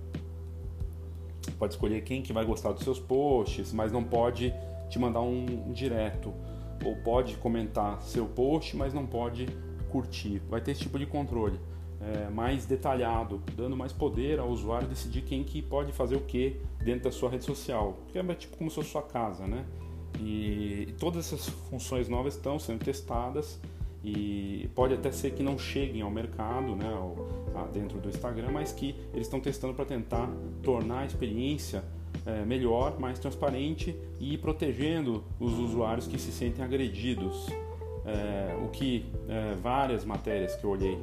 [1.59, 4.51] pode escolher quem que vai gostar dos seus posts, mas não pode
[4.89, 6.33] te mandar um, um direto
[6.83, 9.45] ou pode comentar seu post, mas não pode
[9.91, 10.41] curtir.
[10.49, 11.59] Vai ter esse tipo de controle
[12.01, 16.57] é, mais detalhado, dando mais poder ao usuário decidir quem que pode fazer o que
[16.83, 19.65] dentro da sua rede social, que é tipo como se fosse sua casa, né?
[20.19, 23.59] E, todas essas funções novas estão sendo testadas
[24.03, 26.89] e pode até ser que não cheguem ao mercado, né,
[27.73, 30.29] dentro do Instagram, mas que eles estão testando para tentar
[30.63, 31.83] tornar a experiência
[32.25, 37.47] é, melhor, mais transparente e protegendo os usuários que se sentem agredidos.
[38.05, 40.97] É, o que é, várias matérias que eu olhei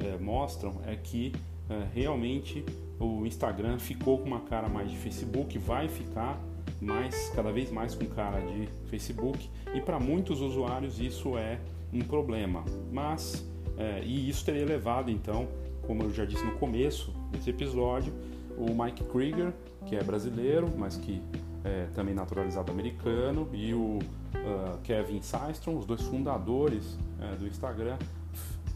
[0.00, 1.32] é, mostram é que
[1.68, 2.64] é, realmente
[2.98, 6.40] o Instagram ficou com uma cara mais de Facebook, vai ficar
[6.80, 11.58] mais cada vez mais com cara de Facebook e para muitos usuários isso é
[11.92, 12.64] um problema.
[12.90, 15.48] Mas é, e isso teria levado então,
[15.86, 18.12] como eu já disse no começo desse episódio,
[18.56, 19.52] o Mike Krieger,
[19.86, 21.22] que é brasileiro, mas que
[21.64, 26.98] é também naturalizado americano, e o uh, Kevin Systrom, os dois fundadores
[27.38, 27.98] do Instagram,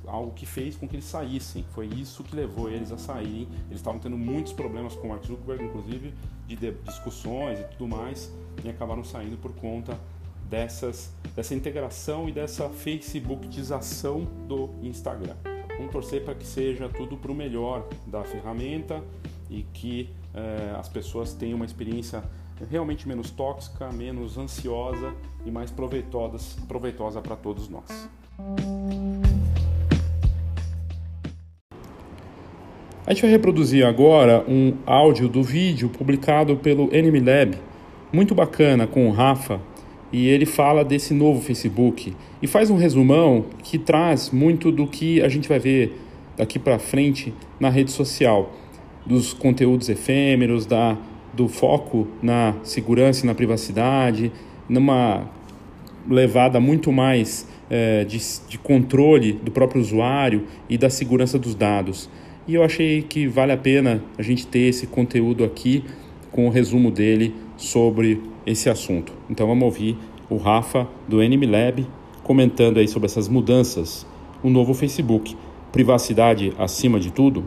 [0.07, 1.65] algo que fez com que eles saíssem.
[1.73, 3.49] Foi isso que levou eles a saírem.
[3.67, 6.15] Eles estavam tendo muitos problemas com o Mark Zuckerberg, inclusive
[6.47, 8.33] de discussões e tudo mais,
[8.63, 9.99] e acabaram saindo por conta
[10.49, 15.37] dessas, dessa integração e dessa facebookização do Instagram.
[15.77, 19.03] Vamos torcer para que seja tudo para o melhor da ferramenta
[19.51, 22.23] e que eh, as pessoas tenham uma experiência
[22.71, 25.13] realmente menos tóxica, menos ansiosa
[25.45, 28.09] e mais proveitosa, para todos nós.
[33.07, 37.59] A gente vai reproduzir agora um áudio do vídeo publicado pelo Enemy Lab,
[38.11, 39.61] muito bacana com o Rafa
[40.11, 45.21] e ele fala desse novo Facebook e faz um resumão que traz muito do que
[45.21, 46.01] a gente vai ver
[46.35, 48.55] daqui para frente na rede social,
[49.05, 50.97] dos conteúdos efêmeros, da,
[51.35, 54.33] do foco na segurança e na privacidade,
[54.67, 55.29] numa
[56.09, 62.09] levada muito mais é, de, de controle do próprio usuário e da segurança dos dados.
[62.47, 65.83] E eu achei que vale a pena a gente ter esse conteúdo aqui
[66.31, 69.15] com o resumo dele sobre esse assunto.
[69.31, 69.97] Então vamos ouvir
[70.29, 71.87] o Rafa do Anime Lab
[72.23, 74.07] comentando aí sobre essas mudanças,
[74.43, 75.35] o novo Facebook,
[75.73, 77.47] privacidade acima de tudo.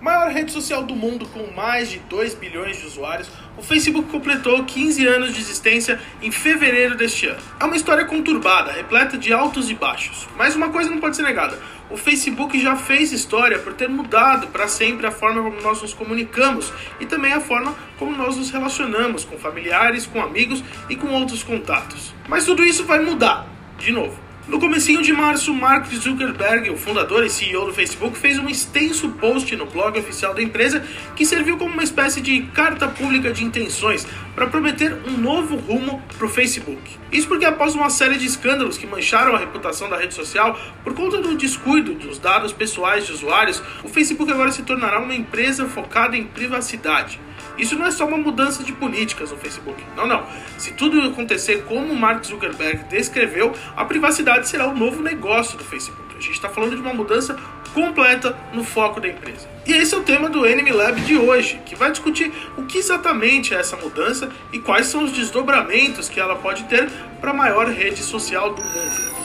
[0.00, 4.64] Maior rede social do mundo com mais de 2 bilhões de usuários, o Facebook completou
[4.64, 7.40] 15 anos de existência em fevereiro deste ano.
[7.60, 11.22] É uma história conturbada, repleta de altos e baixos, mas uma coisa não pode ser
[11.22, 11.56] negada:
[11.88, 15.94] o Facebook já fez história por ter mudado para sempre a forma como nós nos
[15.94, 21.08] comunicamos e também a forma como nós nos relacionamos com familiares, com amigos e com
[21.12, 22.12] outros contatos.
[22.28, 23.46] Mas tudo isso vai mudar,
[23.78, 24.23] de novo.
[24.46, 29.08] No comecinho de março, Mark Zuckerberg, o fundador e CEO do Facebook, fez um extenso
[29.08, 30.84] post no blog oficial da empresa
[31.16, 36.02] que serviu como uma espécie de carta pública de intenções para prometer um novo rumo
[36.16, 36.98] para o Facebook.
[37.12, 40.94] Isso porque após uma série de escândalos que mancharam a reputação da rede social por
[40.94, 45.66] conta do descuido dos dados pessoais de usuários, o Facebook agora se tornará uma empresa
[45.66, 47.20] focada em privacidade.
[47.56, 49.80] Isso não é só uma mudança de políticas no Facebook.
[49.96, 50.26] Não, não.
[50.58, 56.16] Se tudo acontecer como Mark Zuckerberg descreveu, a privacidade será o novo negócio do Facebook.
[56.16, 57.36] A gente está falando de uma mudança
[57.74, 59.48] completa no foco da empresa.
[59.66, 62.78] E esse é o tema do Enemy Lab de hoje, que vai discutir o que
[62.78, 66.88] exatamente é essa mudança e quais são os desdobramentos que ela pode ter
[67.20, 69.23] para a maior rede social do mundo.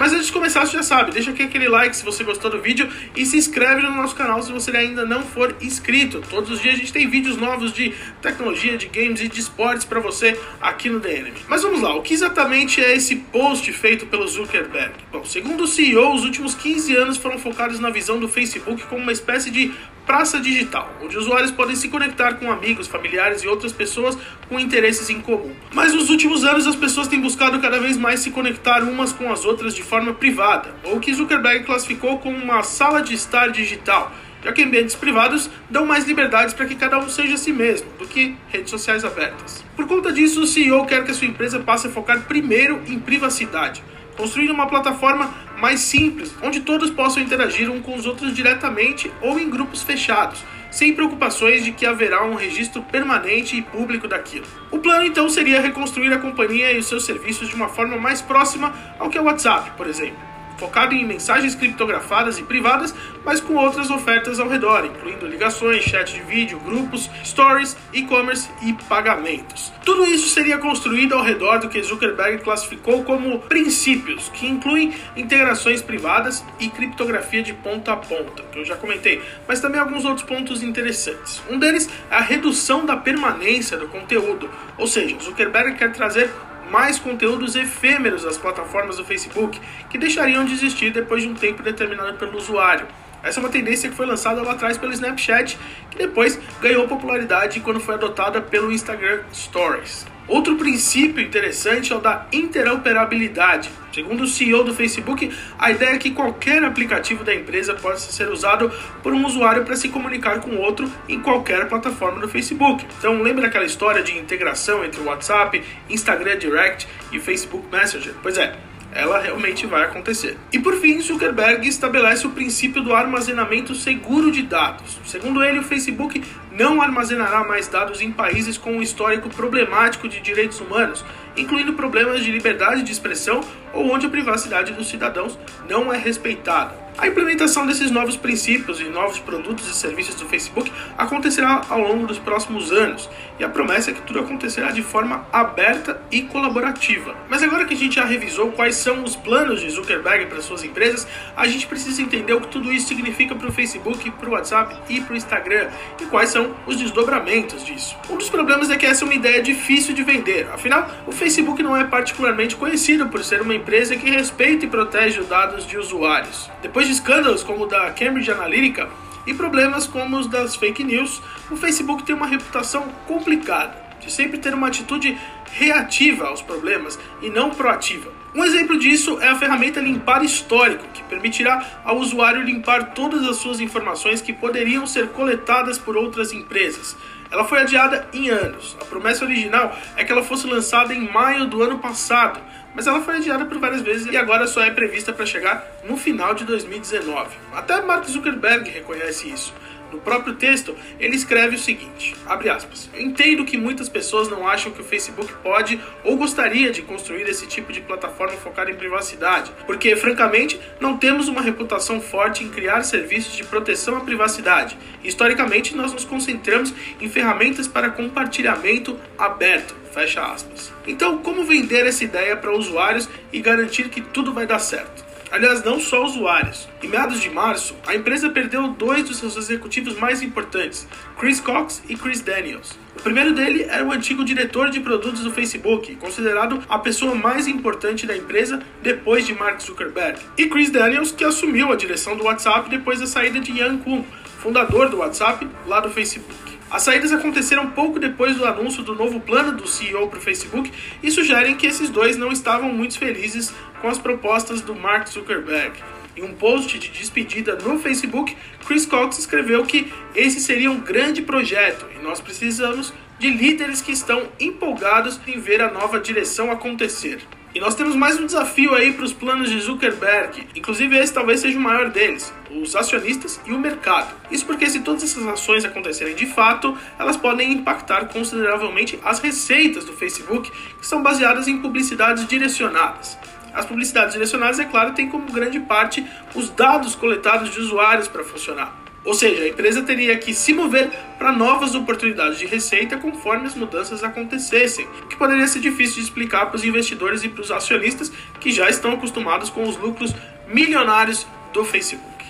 [0.00, 2.58] Mas antes de começar, você já sabe, deixa aqui aquele like se você gostou do
[2.58, 6.22] vídeo e se inscreve no nosso canal se você ainda não for inscrito.
[6.30, 7.92] Todos os dias a gente tem vídeos novos de
[8.22, 11.42] tecnologia, de games e de esportes para você aqui no Enemy.
[11.46, 14.94] Mas vamos lá, o que exatamente é esse post feito pelo Zuckerberg?
[15.12, 19.02] Bom, segundo o CEO, os últimos 15 anos foram focados na visão do Facebook como
[19.02, 19.70] uma espécie de
[20.06, 24.16] praça digital, onde usuários podem se conectar com amigos, familiares e outras pessoas
[24.48, 25.54] com interesses em comum.
[25.72, 29.30] Mas nos últimos anos as pessoas têm buscado cada vez mais se conectar umas com
[29.30, 33.50] as outras de forma privada, ou o que Zuckerberg classificou como uma sala de estar
[33.50, 37.88] digital, já que ambientes privados dão mais liberdades para que cada um seja si mesmo
[37.98, 39.64] do que redes sociais abertas.
[39.76, 42.98] Por conta disso, o CEO quer que a sua empresa passe a focar primeiro em
[42.98, 43.82] privacidade,
[44.16, 49.38] construindo uma plataforma mais simples, onde todos possam interagir um com os outros diretamente ou
[49.38, 54.46] em grupos fechados, sem preocupações de que haverá um registro permanente e público daquilo.
[54.70, 58.22] O plano então seria reconstruir a companhia e os seus serviços de uma forma mais
[58.22, 60.29] próxima ao que é o WhatsApp, por exemplo
[60.60, 62.94] focado em mensagens criptografadas e privadas,
[63.24, 68.74] mas com outras ofertas ao redor, incluindo ligações, chat de vídeo, grupos, stories, e-commerce e
[68.86, 69.72] pagamentos.
[69.82, 75.80] Tudo isso seria construído ao redor do que Zuckerberg classificou como princípios, que incluem integrações
[75.80, 80.26] privadas e criptografia de ponta a ponta, que eu já comentei, mas também alguns outros
[80.26, 81.42] pontos interessantes.
[81.48, 86.30] Um deles é a redução da permanência do conteúdo, ou seja, Zuckerberg quer trazer
[86.70, 89.60] mais conteúdos efêmeros às plataformas do Facebook,
[89.90, 92.86] que deixariam de existir depois de um tempo determinado pelo usuário.
[93.22, 95.58] Essa é uma tendência que foi lançada lá atrás pelo Snapchat,
[95.90, 100.06] que depois ganhou popularidade quando foi adotada pelo Instagram Stories.
[100.30, 103.68] Outro princípio interessante é o da interoperabilidade.
[103.92, 105.28] Segundo o CEO do Facebook,
[105.58, 108.70] a ideia é que qualquer aplicativo da empresa possa ser usado
[109.02, 112.86] por um usuário para se comunicar com outro em qualquer plataforma do Facebook.
[112.96, 118.14] Então, lembra aquela história de integração entre o WhatsApp, Instagram Direct e Facebook Messenger?
[118.22, 118.56] Pois é,
[118.92, 120.36] ela realmente vai acontecer.
[120.52, 124.98] E por fim, Zuckerberg estabelece o princípio do armazenamento seguro de dados.
[125.04, 126.22] Segundo ele, o Facebook
[126.52, 131.04] não armazenará mais dados em países com um histórico problemático de direitos humanos,
[131.36, 133.40] incluindo problemas de liberdade de expressão
[133.72, 135.38] ou onde a privacidade dos cidadãos
[135.68, 136.89] não é respeitada.
[136.98, 142.06] A implementação desses novos princípios e novos produtos e serviços do Facebook acontecerá ao longo
[142.06, 147.14] dos próximos anos, e a promessa é que tudo acontecerá de forma aberta e colaborativa.
[147.28, 150.62] Mas agora que a gente já revisou quais são os planos de Zuckerberg para suas
[150.62, 154.32] empresas, a gente precisa entender o que tudo isso significa para o Facebook, para o
[154.32, 155.70] WhatsApp e para o Instagram,
[156.00, 157.96] e quais são os desdobramentos disso.
[158.10, 161.62] Um dos problemas é que essa é uma ideia difícil de vender, afinal, o Facebook
[161.62, 165.78] não é particularmente conhecido por ser uma empresa que respeita e protege os dados de
[165.78, 166.50] usuários.
[166.60, 168.88] Depois de escândalos como o da Cambridge Analytica
[169.26, 173.90] e problemas como os das fake news, o Facebook tem uma reputação complicada.
[174.00, 175.16] de sempre ter uma atitude
[175.52, 178.10] reativa aos problemas e não proativa.
[178.34, 183.36] Um exemplo disso é a ferramenta Limpar Histórico, que permitirá ao usuário limpar todas as
[183.36, 186.96] suas informações que poderiam ser coletadas por outras empresas.
[187.30, 188.76] Ela foi adiada em anos.
[188.80, 192.40] A promessa original é que ela fosse lançada em maio do ano passado,
[192.80, 195.98] mas ela foi adiada por várias vezes e agora só é prevista para chegar no
[195.98, 197.36] final de 2019.
[197.52, 199.52] Até Mark Zuckerberg reconhece isso.
[199.92, 202.90] No próprio texto, ele escreve o seguinte: aspas.
[202.94, 207.46] Entendo que muitas pessoas não acham que o Facebook pode ou gostaria de construir esse
[207.46, 212.82] tipo de plataforma focada em privacidade, porque, francamente, não temos uma reputação forte em criar
[212.82, 214.76] serviços de proteção à privacidade.
[215.02, 219.74] Historicamente, nós nos concentramos em ferramentas para compartilhamento aberto.
[219.92, 220.72] Fecha aspas.
[220.86, 225.09] Então, como vender essa ideia para usuários e garantir que tudo vai dar certo?
[225.32, 226.68] Aliás, não só usuários.
[226.82, 231.80] Em meados de março, a empresa perdeu dois dos seus executivos mais importantes, Chris Cox
[231.88, 232.76] e Chris Daniels.
[232.98, 237.46] O primeiro dele era o antigo diretor de produtos do Facebook, considerado a pessoa mais
[237.46, 240.18] importante da empresa depois de Mark Zuckerberg.
[240.36, 244.02] E Chris Daniels, que assumiu a direção do WhatsApp depois da saída de Yan Kuhn,
[244.40, 246.50] fundador do WhatsApp lá do Facebook.
[246.70, 250.70] As saídas aconteceram pouco depois do anúncio do novo plano do CEO para o Facebook
[251.02, 255.72] e sugerem que esses dois não estavam muito felizes com as propostas do Mark Zuckerberg.
[256.16, 261.22] Em um post de despedida no Facebook, Chris Cox escreveu que esse seria um grande
[261.22, 267.20] projeto e nós precisamos de líderes que estão empolgados em ver a nova direção acontecer.
[267.52, 271.40] E nós temos mais um desafio aí para os planos de Zuckerberg, inclusive esse talvez
[271.40, 274.14] seja o maior deles, os acionistas e o mercado.
[274.30, 279.84] Isso porque se todas essas ações acontecerem de fato, elas podem impactar consideravelmente as receitas
[279.84, 283.18] do Facebook, que são baseadas em publicidades direcionadas.
[283.52, 288.22] As publicidades direcionadas, é claro, têm como grande parte os dados coletados de usuários para
[288.24, 288.80] funcionar.
[289.04, 293.54] Ou seja, a empresa teria que se mover para novas oportunidades de receita conforme as
[293.54, 297.50] mudanças acontecessem, o que poderia ser difícil de explicar para os investidores e para os
[297.50, 300.14] acionistas que já estão acostumados com os lucros
[300.46, 302.26] milionários do Facebook.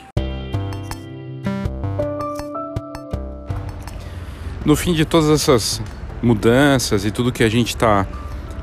[4.64, 5.82] No fim de todas essas
[6.22, 8.06] mudanças e tudo que a gente está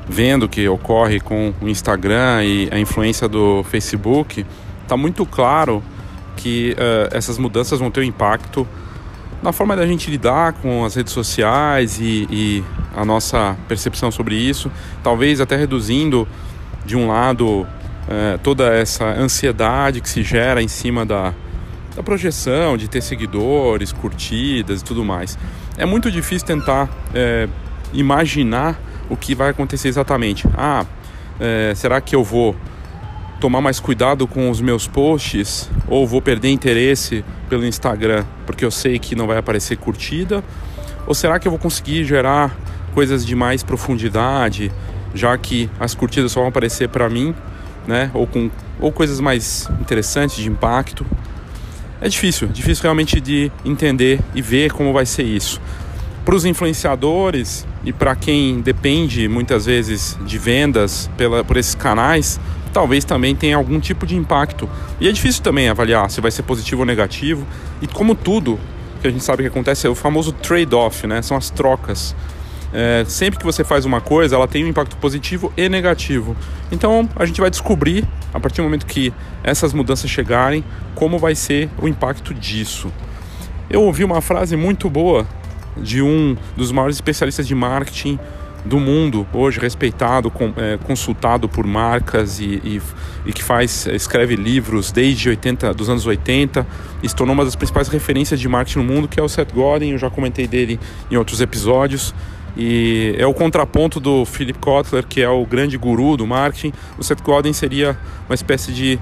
[0.08, 4.44] vendo que ocorre com o Instagram e a influência do Facebook,
[4.82, 5.82] está muito claro
[6.36, 8.66] que uh, essas mudanças vão ter um impacto
[9.42, 12.64] na forma da gente lidar com as redes sociais e, e,
[12.96, 14.72] a nossa percepção sobre isso,
[15.04, 16.26] talvez até reduzindo
[16.84, 21.32] de um lado uh, toda essa ansiedade que se gera em cima da,
[21.94, 25.38] da projeção, de ter seguidores, curtidas e tudo mais.
[25.76, 27.50] É muito difícil tentar uh,
[27.92, 30.46] imaginar o que vai acontecer exatamente.
[30.56, 30.84] Ah,
[31.74, 32.54] será que eu vou
[33.40, 38.70] tomar mais cuidado com os meus posts ou vou perder interesse pelo Instagram porque eu
[38.70, 40.42] sei que não vai aparecer curtida?
[41.06, 42.54] Ou será que eu vou conseguir gerar
[42.92, 44.72] coisas de mais profundidade,
[45.14, 47.34] já que as curtidas só vão aparecer para mim,
[47.86, 48.10] né?
[48.12, 48.50] Ou com
[48.80, 51.06] ou coisas mais interessantes de impacto?
[52.00, 55.60] É difícil, difícil realmente de entender e ver como vai ser isso.
[56.28, 62.38] Para os influenciadores e para quem depende muitas vezes de vendas pela, por esses canais,
[62.70, 64.68] talvez também tenha algum tipo de impacto.
[65.00, 67.46] E é difícil também avaliar se vai ser positivo ou negativo.
[67.80, 68.60] E como tudo
[69.00, 71.22] que a gente sabe que acontece é o famoso trade-off, né?
[71.22, 72.14] São as trocas.
[72.74, 76.36] É, sempre que você faz uma coisa, ela tem um impacto positivo e negativo.
[76.70, 80.62] Então a gente vai descobrir, a partir do momento que essas mudanças chegarem,
[80.94, 82.92] como vai ser o impacto disso.
[83.70, 85.26] Eu ouvi uma frase muito boa
[85.82, 88.18] de um dos maiores especialistas de marketing
[88.64, 92.82] do mundo hoje respeitado, com, é, consultado por marcas e, e,
[93.26, 96.66] e, que faz escreve livros desde 80, dos anos 80
[97.02, 99.52] e se tornou uma das principais referências de marketing no mundo, que é o Seth
[99.52, 99.90] Godin.
[99.90, 100.78] Eu já comentei dele
[101.10, 102.14] em outros episódios.
[102.56, 106.72] E é o contraponto do Philip Kotler, que é o grande guru do marketing.
[106.98, 107.96] O Seth Godin seria
[108.28, 108.98] uma espécie de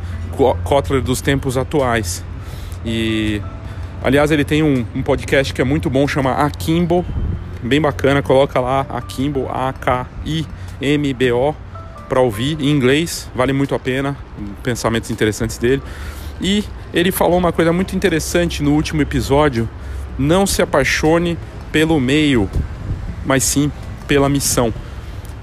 [0.62, 2.22] Kotler dos tempos atuais.
[2.84, 3.40] E
[4.02, 7.04] aliás, ele tem um, um podcast que é muito bom, chama Akimbo,
[7.62, 10.34] bem bacana, coloca lá Akimbo, A-K-I-M-B-O,
[12.08, 14.16] para ouvir em inglês, vale muito a pena,
[14.62, 15.82] pensamentos interessantes dele.
[16.40, 19.68] E ele falou uma coisa muito interessante no último episódio:
[20.18, 21.36] não se apaixone
[21.72, 22.48] pelo meio,
[23.24, 23.70] mas sim
[24.06, 24.72] pela missão.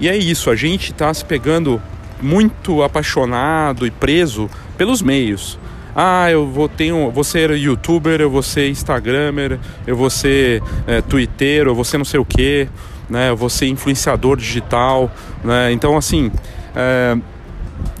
[0.00, 1.80] E é isso, a gente está se pegando
[2.20, 5.58] muito apaixonado e preso pelos meios
[5.94, 11.00] ah, eu vou, tenho, vou ser youtuber, eu vou ser instagramer, eu vou ser é,
[11.00, 12.68] twitter, eu vou ser não sei o que,
[13.08, 13.30] né?
[13.30, 15.10] Eu vou ser influenciador digital,
[15.42, 15.72] né?
[15.72, 16.30] Então, assim,
[16.74, 17.16] é,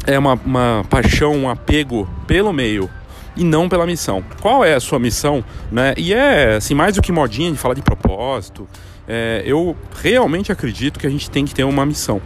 [0.06, 2.90] é uma, uma paixão, um apego pelo meio
[3.36, 4.24] e não pela missão.
[4.40, 5.94] Qual é a sua missão, né?
[5.96, 8.68] E é assim mais do que modinha de falar de propósito
[9.06, 12.20] é, eu realmente acredito que a gente tem que ter uma missão.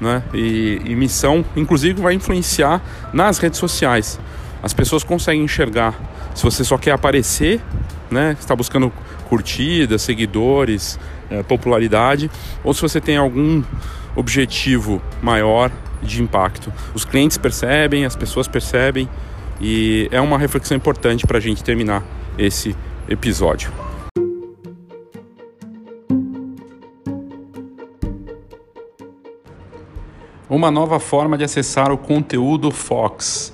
[0.00, 0.22] Né?
[0.34, 4.18] E, e missão, inclusive, vai influenciar nas redes sociais.
[4.64, 5.94] As pessoas conseguem enxergar.
[6.34, 7.60] Se você só quer aparecer,
[8.10, 8.34] né?
[8.40, 8.90] está buscando
[9.28, 10.98] curtidas, seguidores,
[11.28, 12.30] é, popularidade,
[12.64, 13.62] ou se você tem algum
[14.16, 15.70] objetivo maior
[16.02, 16.72] de impacto.
[16.94, 19.06] Os clientes percebem, as pessoas percebem,
[19.60, 22.02] e é uma reflexão importante para a gente terminar
[22.38, 22.74] esse
[23.06, 23.70] episódio.
[30.48, 33.53] Uma nova forma de acessar o conteúdo Fox.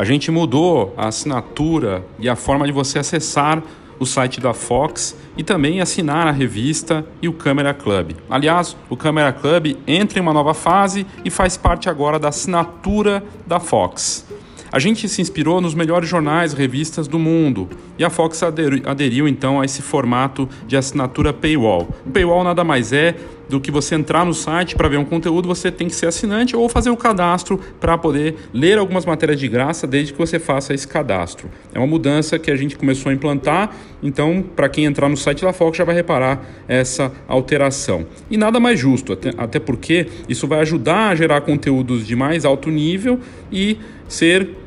[0.00, 3.62] A gente mudou a assinatura e a forma de você acessar
[3.98, 8.12] o site da Fox e também assinar a revista e o Câmera Club.
[8.30, 13.22] Aliás, o Câmera Club entra em uma nova fase e faz parte agora da assinatura
[13.46, 14.24] da Fox.
[14.72, 17.68] A gente se inspirou nos melhores jornais e revistas do mundo
[17.98, 21.88] e a Fox aderiu, então a esse formato de assinatura paywall.
[22.12, 23.16] Paywall nada mais é
[23.48, 26.54] do que você entrar no site para ver um conteúdo, você tem que ser assinante
[26.54, 30.72] ou fazer o cadastro para poder ler algumas matérias de graça desde que você faça
[30.72, 31.50] esse cadastro.
[31.74, 35.42] É uma mudança que a gente começou a implantar, então para quem entrar no site
[35.42, 38.06] da Fox já vai reparar essa alteração.
[38.30, 42.70] E nada mais justo, até porque isso vai ajudar a gerar conteúdos de mais alto
[42.70, 43.18] nível
[43.50, 44.59] e ser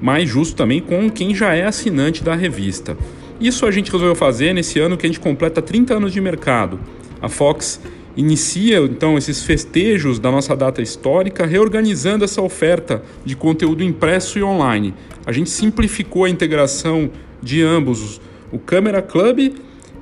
[0.00, 2.96] mais justo também com quem já é assinante da revista.
[3.40, 6.80] Isso a gente resolveu fazer nesse ano que a gente completa 30 anos de mercado.
[7.20, 7.80] A Fox
[8.16, 14.42] inicia então esses festejos da nossa data histórica, reorganizando essa oferta de conteúdo impresso e
[14.42, 14.92] online.
[15.24, 17.10] A gente simplificou a integração
[17.40, 18.20] de ambos,
[18.50, 19.52] o Câmera Club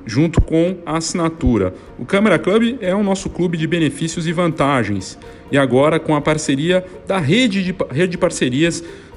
[0.07, 1.75] junto com a assinatura.
[1.99, 5.19] O Câmera Club é o nosso clube de benefícios e vantagens.
[5.51, 8.83] E agora com a parceria da rede de, rede de parcerias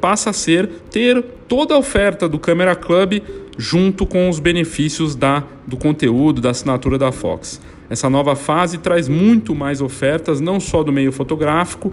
[0.00, 3.22] passa a ser ter toda a oferta do Camera Club
[3.58, 7.60] junto com os benefícios da, do conteúdo, da assinatura da Fox.
[7.88, 11.92] Essa nova fase traz muito mais ofertas, não só do meio fotográfico,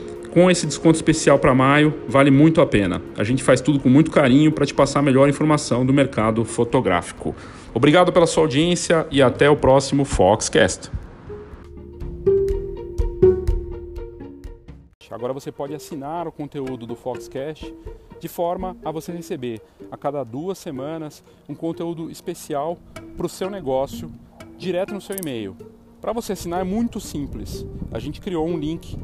[0.31, 3.01] com esse desconto especial para maio, vale muito a pena.
[3.17, 6.45] A gente faz tudo com muito carinho para te passar a melhor informação do mercado
[6.45, 7.35] fotográfico.
[7.73, 10.89] Obrigado pela sua audiência e até o próximo Foxcast.
[15.09, 17.71] Agora você pode assinar o conteúdo do Foxcast
[18.19, 19.61] de forma a você receber
[19.91, 22.77] a cada duas semanas um conteúdo especial
[23.17, 24.09] para o seu negócio
[24.57, 25.55] direto no seu e-mail.
[25.99, 27.65] Para você assinar é muito simples.
[27.91, 28.97] A gente criou um link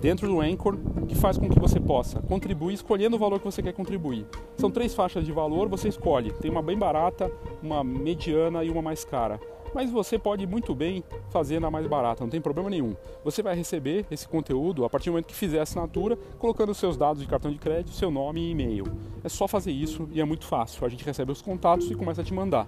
[0.00, 0.76] dentro do Anchor
[1.06, 4.26] que faz com que você possa contribuir escolhendo o valor que você quer contribuir.
[4.56, 6.32] São três faixas de valor, você escolhe.
[6.32, 7.30] Tem uma bem barata,
[7.62, 9.40] uma mediana e uma mais cara.
[9.74, 12.96] Mas você pode muito bem fazer na mais barata, não tem problema nenhum.
[13.24, 16.96] Você vai receber esse conteúdo a partir do momento que fizer a assinatura, colocando seus
[16.96, 18.84] dados de cartão de crédito, seu nome e e-mail.
[19.22, 20.86] É só fazer isso e é muito fácil.
[20.86, 22.66] A gente recebe os contatos e começa a te mandar.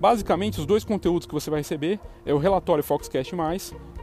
[0.00, 3.34] Basicamente, os dois conteúdos que você vai receber é o relatório Foxcast+,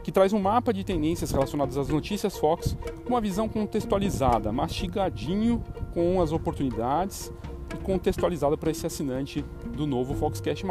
[0.06, 5.60] que traz um mapa de tendências relacionadas às notícias Fox, com uma visão contextualizada, mastigadinho
[5.92, 7.32] com as oportunidades
[7.74, 9.44] e contextualizada para esse assinante
[9.76, 10.64] do novo Foxcast+.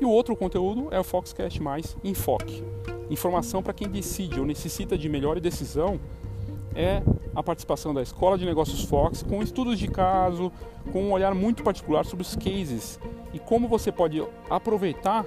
[0.00, 1.60] E o outro conteúdo é o Foxcast+,
[2.04, 2.62] Enfoque.
[3.10, 5.98] Informação para quem decide ou necessita de melhor decisão
[6.72, 7.02] é
[7.34, 10.52] a participação da Escola de Negócios Fox com estudos de caso,
[10.92, 13.00] com um olhar muito particular sobre os cases
[13.34, 15.26] e como você pode aproveitar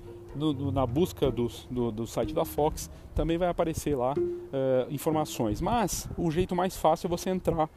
[0.35, 4.91] no, no, na busca do, do, do, site da Fox, também vai aparecer lá uh,
[4.93, 5.61] informações.
[5.61, 7.69] Mas o jeito mais fácil é você entrar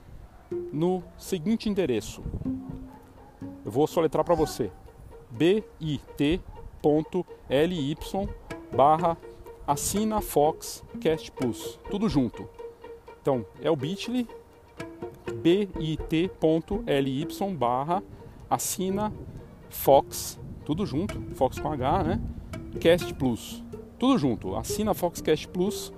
[0.72, 2.22] no seguinte endereço.
[3.64, 4.70] Eu vou soletrar para você:
[5.30, 5.98] bit.ly
[8.74, 9.16] barra
[9.66, 12.48] assina Fox Cast Plus, tudo junto.
[13.20, 14.28] Então é o bit.ly
[15.42, 17.26] bit.ly
[17.56, 18.02] barra
[18.48, 19.12] assina
[19.70, 22.20] Fox, tudo junto, Fox com H, né?
[22.80, 23.62] Cast Plus.
[23.98, 24.56] Tudo junto.
[24.56, 25.92] Assina a Foxcast Plus,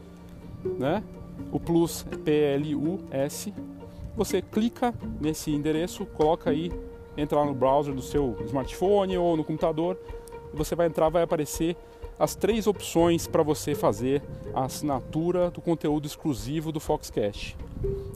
[0.79, 1.03] né?
[1.51, 3.53] O Plus é P-L-U-S.
[4.17, 6.73] Você clica nesse endereço, coloca aí,
[7.17, 9.99] entra lá no browser do seu smartphone ou no computador.
[10.55, 11.77] Você vai entrar, vai aparecer
[12.19, 14.23] as três opções para você fazer
[14.55, 17.57] a assinatura do conteúdo exclusivo do Foxcast.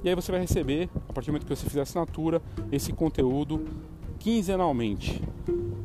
[0.03, 2.41] E aí você vai receber, a partir do momento que você fizer a assinatura,
[2.73, 3.67] esse conteúdo
[4.19, 5.21] quinzenalmente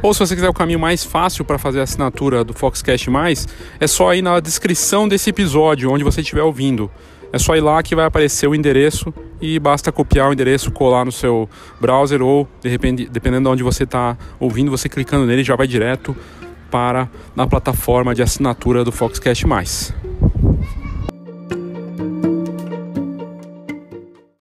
[0.00, 3.48] Ou se você quiser o caminho mais fácil para fazer a assinatura do Foxcast Mais,
[3.80, 6.88] é só ir na descrição desse episódio, onde você estiver ouvindo.
[7.32, 11.04] É só ir lá que vai aparecer o endereço e basta copiar o endereço, colar
[11.04, 11.48] no seu
[11.80, 15.66] browser ou, de repente, dependendo de onde você está ouvindo, você clicando nele já vai
[15.66, 16.16] direto
[16.70, 19.44] para na plataforma de assinatura do Foxcast+.